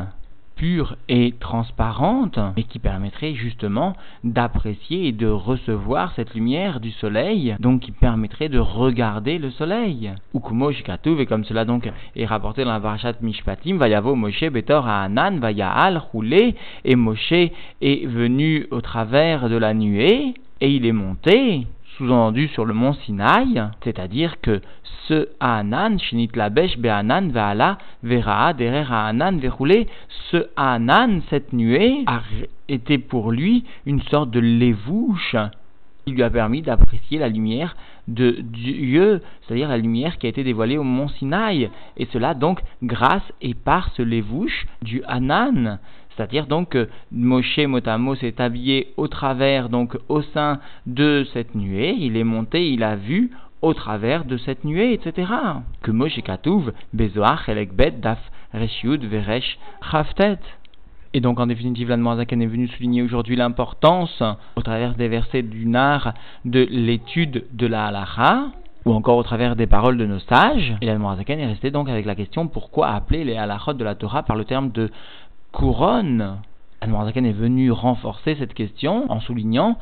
pure 0.55 0.95
et 1.09 1.33
transparente, 1.39 2.39
et 2.57 2.63
qui 2.63 2.79
permettrait 2.79 3.33
justement 3.33 3.95
d'apprécier 4.23 5.07
et 5.07 5.11
de 5.11 5.27
recevoir 5.27 6.13
cette 6.15 6.33
lumière 6.33 6.79
du 6.79 6.91
soleil, 6.91 7.55
donc 7.59 7.81
qui 7.81 7.91
permettrait 7.91 8.49
de 8.49 8.59
regarder 8.59 9.37
le 9.37 9.51
soleil. 9.51 10.11
Ukumo 10.33 10.71
Shikatuv, 10.71 11.19
et 11.19 11.25
comme 11.25 11.45
cela 11.45 11.65
donc 11.65 11.91
est 12.15 12.25
rapporté 12.25 12.63
dans 12.63 12.71
la 12.71 12.79
Varachat 12.79 13.13
Mishpatim, 13.21 13.77
Vayavo 13.77 14.15
Moshe 14.15 14.45
Betor 14.45 14.87
Anan, 14.87 15.39
Vayaal 15.39 15.97
roulé, 15.97 16.55
et 16.85 16.95
Moshe 16.95 17.31
est 17.31 18.05
venu 18.05 18.67
au 18.71 18.81
travers 18.81 19.49
de 19.49 19.57
la 19.57 19.73
nuée, 19.73 20.33
et 20.61 20.69
il 20.69 20.85
est 20.85 20.93
monté 20.93 21.67
sous-entendu 21.97 22.47
sur 22.47 22.65
le 22.65 22.73
mont 22.73 22.93
Sinaï, 22.93 23.63
c'est-à-dire 23.83 24.41
que 24.41 24.61
ce 25.07 25.27
Haanan, 25.39 25.99
Shinit 25.99 26.29
Labesh 26.33 26.77
Behanan 26.77 27.29
Ve'ala 27.29 27.77
Derer 28.03 28.85
Haanan 28.89 29.37
Verroulé, 29.37 29.87
ce 30.31 30.47
Haanan, 30.55 31.21
cette 31.29 31.53
nuée, 31.53 32.03
a 32.07 32.21
été 32.67 32.97
pour 32.97 33.31
lui 33.31 33.65
une 33.85 34.01
sorte 34.03 34.31
de 34.31 34.39
lévouche 34.39 35.35
qui 36.05 36.13
lui 36.13 36.23
a 36.23 36.29
permis 36.29 36.61
d'apprécier 36.61 37.17
la 37.19 37.29
lumière 37.29 37.75
de 38.07 38.37
Dieu, 38.41 39.21
c'est-à-dire 39.41 39.69
la 39.69 39.77
lumière 39.77 40.17
qui 40.17 40.25
a 40.25 40.29
été 40.29 40.43
dévoilée 40.43 40.77
au 40.77 40.83
mont 40.83 41.07
Sinaï, 41.07 41.69
et 41.95 42.07
cela 42.11 42.33
donc 42.33 42.61
grâce 42.81 43.23
et 43.41 43.53
par 43.53 43.91
ce 43.95 44.01
lévouche 44.01 44.65
du 44.81 45.01
Hanan. 45.07 45.79
C'est-à-dire 46.15 46.47
donc 46.47 46.69
que 46.69 46.89
Moshe 47.11 47.59
Motamo 47.59 48.15
s'est 48.15 48.39
habillé 48.41 48.93
au 48.97 49.07
travers, 49.07 49.69
donc 49.69 49.97
au 50.09 50.21
sein 50.21 50.59
de 50.85 51.25
cette 51.33 51.55
nuée, 51.55 51.95
il 51.97 52.17
est 52.17 52.23
monté, 52.23 52.69
il 52.69 52.83
a 52.83 52.95
vu 52.95 53.31
au 53.61 53.73
travers 53.73 54.25
de 54.25 54.37
cette 54.37 54.65
nuée, 54.65 54.93
etc. 54.93 55.31
Que 55.81 55.91
Moshe 55.91 56.21
Katouv, 56.21 56.73
Bezoach, 56.93 57.47
Elekbet, 57.47 57.91
Daf, 57.91 58.19
Reshiud, 58.53 59.03
Veresh, 59.05 59.57
Chaftet. 59.89 60.39
Et 61.13 61.21
donc, 61.21 61.39
en 61.39 61.47
définitive, 61.47 61.89
l'Anmoazaken 61.89 62.41
est 62.41 62.47
venu 62.47 62.67
souligner 62.67 63.03
aujourd'hui 63.03 63.35
l'importance, 63.35 64.21
au 64.55 64.61
travers 64.61 64.95
des 64.95 65.07
versets 65.07 65.43
du 65.43 65.65
Nar, 65.65 66.13
de 66.43 66.67
l'étude 66.69 67.45
de 67.53 67.67
la 67.67 67.85
halacha, 67.85 68.47
ou 68.85 68.91
encore 68.91 69.17
au 69.17 69.23
travers 69.23 69.55
des 69.55 69.67
paroles 69.67 69.97
de 69.97 70.05
nos 70.05 70.19
sages. 70.19 70.75
Et 70.81 70.87
l'Anmoazaken 70.87 71.39
est 71.39 71.45
resté 71.45 71.71
donc 71.71 71.87
avec 71.87 72.05
la 72.05 72.15
question 72.15 72.47
pourquoi 72.47 72.89
appeler 72.89 73.23
les 73.23 73.37
halachot 73.37 73.73
de 73.73 73.83
la 73.83 73.95
Torah 73.95 74.23
par 74.23 74.35
le 74.35 74.43
terme 74.43 74.71
de 74.71 74.89
couronne. 75.53 76.39
Al-Marzakan 76.81 77.23
est 77.23 77.31
venu 77.31 77.71
renforcer 77.71 78.35
cette 78.35 78.53
question 78.53 79.09
en 79.09 79.21
soulignant 79.21 79.77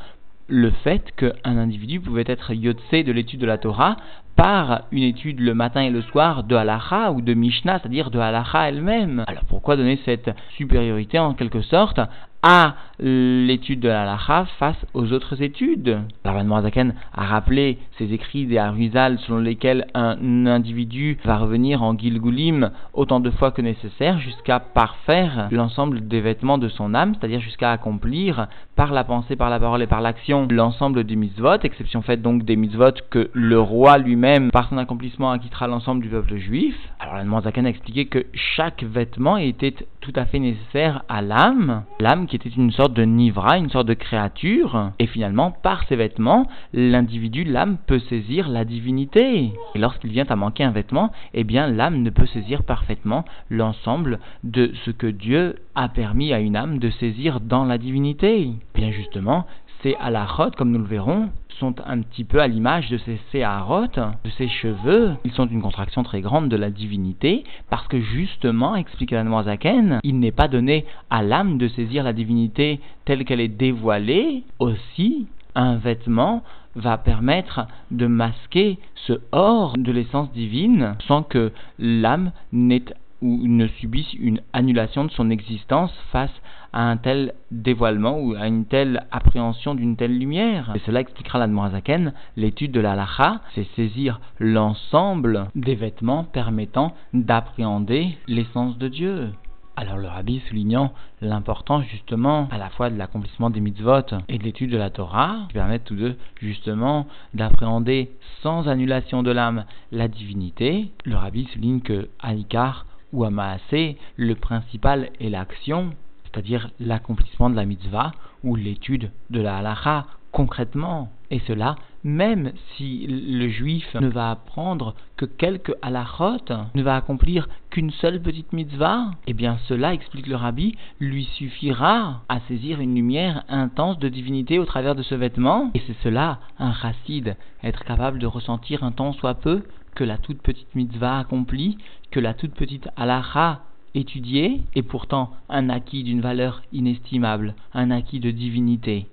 le 0.47 0.69
fait 0.69 1.11
qu'un 1.15 1.57
individu 1.57 1.99
pouvait 1.99 2.25
être 2.27 2.53
yotse 2.53 2.91
de 2.91 3.11
l'étude 3.11 3.39
de 3.39 3.45
la 3.47 3.57
Torah 3.57 3.95
par 4.35 4.83
une 4.91 5.03
étude 5.03 5.39
le 5.39 5.53
matin 5.53 5.81
et 5.81 5.89
le 5.89 6.01
soir 6.01 6.43
de 6.43 6.55
Halacha 6.55 7.11
ou 7.11 7.21
de 7.21 7.33
Mishnah, 7.33 7.79
c'est-à-dire 7.79 8.11
de 8.11 8.19
Halacha 8.19 8.69
elle-même. 8.69 9.23
Alors 9.27 9.45
pourquoi 9.45 9.77
donner 9.77 9.99
cette 10.03 10.29
supériorité 10.57 11.19
en 11.19 11.33
quelque 11.33 11.61
sorte 11.61 11.99
à 12.43 12.75
l'étude 12.99 13.79
de 13.79 13.87
la 13.87 14.05
lacha 14.05 14.45
face 14.59 14.85
aux 14.93 15.11
autres 15.11 15.41
études. 15.41 16.01
Alors, 16.23 16.61
Zaken 16.61 16.93
a 17.13 17.25
rappelé 17.25 17.79
ces 17.97 18.13
écrits 18.13 18.45
des 18.45 18.57
Harizal 18.57 19.17
selon 19.19 19.39
lesquels 19.39 19.87
un 19.95 20.45
individu 20.45 21.17
va 21.25 21.37
revenir 21.37 21.81
en 21.81 21.97
Gilgulim 21.97 22.71
autant 22.93 23.19
de 23.19 23.31
fois 23.31 23.51
que 23.51 23.61
nécessaire 23.61 24.19
jusqu'à 24.19 24.59
parfaire 24.59 25.47
l'ensemble 25.51 26.07
des 26.07 26.21
vêtements 26.21 26.57
de 26.57 26.67
son 26.67 26.93
âme, 26.93 27.15
c'est-à-dire 27.15 27.39
jusqu'à 27.39 27.71
accomplir 27.71 28.47
par 28.75 28.91
la 28.91 29.03
pensée, 29.03 29.35
par 29.35 29.49
la 29.49 29.59
parole 29.59 29.81
et 29.81 29.87
par 29.87 30.01
l'action 30.01 30.47
l'ensemble 30.49 31.03
des 31.03 31.15
mitzvot, 31.15 31.59
exception 31.63 32.01
faite 32.01 32.21
donc 32.21 32.43
des 32.43 32.55
mitzvot 32.55 32.93
que 33.09 33.29
le 33.33 33.59
roi 33.59 33.97
lui-même, 33.97 34.51
par 34.51 34.69
son 34.69 34.77
accomplissement, 34.77 35.31
acquittera 35.31 35.67
l'ensemble 35.67 36.01
du 36.01 36.09
peuple 36.09 36.37
juif. 36.37 36.75
Alors, 36.99 37.15
la 37.15 37.41
Zaken 37.41 37.65
a 37.65 37.69
expliqué 37.69 38.05
que 38.05 38.25
chaque 38.33 38.83
vêtement 38.83 39.37
était 39.37 39.75
tout 40.01 40.11
à 40.15 40.25
fait 40.25 40.39
nécessaire 40.39 41.03
à 41.07 41.21
l'âme, 41.21 41.83
l'âme 41.99 42.25
qui 42.25 42.35
était 42.35 42.49
une 42.49 42.71
sorte 42.71 42.93
de 42.93 43.03
nivra, 43.03 43.57
une 43.57 43.69
sorte 43.69 43.87
de 43.87 43.93
créature, 43.93 44.91
et 44.99 45.05
finalement, 45.05 45.51
par 45.51 45.87
ses 45.87 45.95
vêtements, 45.95 46.47
l'individu, 46.73 47.43
l'âme, 47.43 47.77
peut 47.85 47.99
saisir 47.99 48.49
la 48.49 48.65
divinité. 48.65 49.53
Et 49.75 49.79
lorsqu'il 49.79 50.11
vient 50.11 50.25
à 50.27 50.35
manquer 50.35 50.63
un 50.63 50.71
vêtement, 50.71 51.11
eh 51.33 51.43
bien, 51.43 51.67
l'âme 51.67 52.01
ne 52.01 52.09
peut 52.09 52.25
saisir 52.25 52.63
parfaitement 52.63 53.25
l'ensemble 53.49 54.19
de 54.43 54.71
ce 54.85 54.91
que 54.91 55.07
Dieu 55.07 55.55
a 55.75 55.87
permis 55.87 56.33
à 56.33 56.39
une 56.39 56.55
âme 56.55 56.79
de 56.79 56.89
saisir 56.89 57.39
dans 57.39 57.63
la 57.65 57.77
divinité. 57.77 58.51
Bien 58.73 58.91
justement, 58.91 59.45
ces 59.83 59.95
halachot, 59.99 60.51
comme 60.57 60.71
nous 60.71 60.79
le 60.79 60.85
verrons, 60.85 61.29
sont 61.59 61.75
un 61.85 62.01
petit 62.01 62.23
peu 62.23 62.41
à 62.41 62.47
l'image 62.47 62.89
de 62.89 62.97
ces 62.97 63.19
séharot, 63.31 63.87
de 63.87 64.29
ces 64.37 64.47
cheveux. 64.47 65.13
Ils 65.25 65.31
sont 65.31 65.47
une 65.47 65.61
contraction 65.61 66.03
très 66.03 66.21
grande 66.21 66.49
de 66.49 66.55
la 66.55 66.69
divinité, 66.69 67.43
parce 67.69 67.87
que 67.87 68.01
justement, 68.01 68.75
explique 68.75 69.11
la 69.11 69.43
Zaken, 69.43 69.99
il 70.03 70.19
n'est 70.19 70.31
pas 70.31 70.47
donné 70.47 70.85
à 71.09 71.21
l'âme 71.21 71.57
de 71.57 71.67
saisir 71.67 72.03
la 72.03 72.13
divinité 72.13 72.79
telle 73.05 73.25
qu'elle 73.25 73.41
est 73.41 73.47
dévoilée. 73.47 74.43
Aussi, 74.59 75.27
un 75.55 75.75
vêtement 75.75 76.43
va 76.75 76.97
permettre 76.97 77.67
de 77.91 78.07
masquer 78.07 78.79
ce 79.07 79.13
or 79.31 79.77
de 79.77 79.91
l'essence 79.91 80.31
divine 80.31 80.95
sans 81.07 81.21
que 81.21 81.51
l'âme 81.77 82.31
n'ait 82.51 82.85
ou 83.21 83.47
ne 83.47 83.67
subisse 83.67 84.13
une 84.15 84.41
annulation 84.51 85.05
de 85.05 85.11
son 85.11 85.29
existence 85.29 85.93
face 86.11 86.31
à 86.73 86.89
un 86.89 86.97
tel 86.97 87.33
dévoilement 87.51 88.19
ou 88.19 88.35
à 88.35 88.47
une 88.47 88.65
telle 88.65 89.05
appréhension 89.11 89.75
d'une 89.75 89.97
telle 89.97 90.17
lumière. 90.17 90.71
Et 90.75 90.79
cela 90.85 91.01
expliquera 91.01 91.39
la 91.39 91.69
Zaken, 91.69 92.13
l'étude 92.37 92.71
de 92.71 92.79
la 92.79 92.95
lacha, 92.95 93.41
c'est 93.55 93.67
saisir 93.75 94.19
l'ensemble 94.39 95.47
des 95.55 95.75
vêtements 95.75 96.23
permettant 96.23 96.93
d'appréhender 97.13 98.17
l'essence 98.27 98.77
de 98.77 98.87
Dieu. 98.87 99.29
Alors 99.77 99.97
le 99.97 100.07
rabbi 100.07 100.41
soulignant 100.47 100.93
l'importance 101.21 101.85
justement 101.85 102.47
à 102.51 102.57
la 102.57 102.69
fois 102.69 102.89
de 102.89 102.97
l'accomplissement 102.97 103.49
des 103.49 103.61
mitzvot 103.61 104.01
et 104.27 104.37
de 104.37 104.43
l'étude 104.43 104.71
de 104.71 104.77
la 104.77 104.89
Torah, 104.89 105.45
qui 105.47 105.53
permettent 105.53 105.85
tous 105.85 105.95
deux 105.95 106.17
justement 106.41 107.07
d'appréhender 107.33 108.11
sans 108.43 108.67
annulation 108.67 109.23
de 109.23 109.31
l'âme 109.31 109.65
la 109.91 110.07
divinité, 110.07 110.91
le 111.05 111.15
rabbi 111.15 111.47
souligne 111.53 111.79
que 111.79 112.09
Aïkar 112.19 112.85
ou 113.13 113.23
à 113.23 113.29
Maasé, 113.29 113.97
le 114.17 114.35
principal 114.35 115.09
est 115.19 115.29
l'action, 115.29 115.91
c'est-à-dire 116.31 116.69
l'accomplissement 116.79 117.49
de 117.49 117.55
la 117.55 117.65
mitzvah 117.65 118.11
ou 118.43 118.55
l'étude 118.55 119.11
de 119.29 119.41
la 119.41 119.57
halacha 119.57 120.07
concrètement. 120.31 121.11
Et 121.29 121.39
cela, 121.47 121.75
même 122.03 122.51
si 122.75 123.05
le 123.07 123.47
juif 123.47 123.93
ne 123.95 124.09
va 124.09 124.31
apprendre 124.31 124.95
que 125.15 125.25
quelques 125.25 125.73
halachot, 125.81 126.43
ne 126.73 126.83
va 126.83 126.95
accomplir 126.95 127.47
qu'une 127.69 127.91
seule 127.91 128.21
petite 128.21 128.51
mitzvah, 128.53 129.11
eh 129.27 129.33
bien 129.33 129.57
cela, 129.67 129.93
explique 129.93 130.27
le 130.27 130.35
rabbi, 130.35 130.75
lui 130.99 131.25
suffira 131.35 132.21
à 132.27 132.39
saisir 132.47 132.81
une 132.81 132.95
lumière 132.95 133.43
intense 133.47 133.99
de 133.99 134.09
divinité 134.09 134.59
au 134.59 134.65
travers 134.65 134.95
de 134.95 135.03
ce 135.03 135.15
vêtement. 135.15 135.71
Et 135.73 135.81
c'est 135.87 136.01
cela, 136.03 136.39
un 136.59 136.73
chassid, 136.73 137.37
être 137.63 137.83
capable 137.85 138.19
de 138.19 138.27
ressentir 138.27 138.83
un 138.83 138.91
temps 138.91 139.13
soit 139.13 139.35
peu 139.35 139.63
que 139.95 140.03
la 140.03 140.17
toute 140.17 140.41
petite 140.41 140.73
mitzvah 140.75 141.19
accomplie, 141.19 141.77
que 142.11 142.19
la 142.19 142.33
toute 142.33 142.53
petite 142.53 142.89
halacha 142.97 143.61
étudiée, 143.95 144.61
est 144.75 144.81
pourtant 144.81 145.31
un 145.49 145.69
acquis 145.69 146.03
d'une 146.03 146.21
valeur 146.21 146.61
inestimable, 146.71 147.55
un 147.73 147.91
acquis 147.91 148.19
de 148.19 148.31
divinité. 148.31 149.07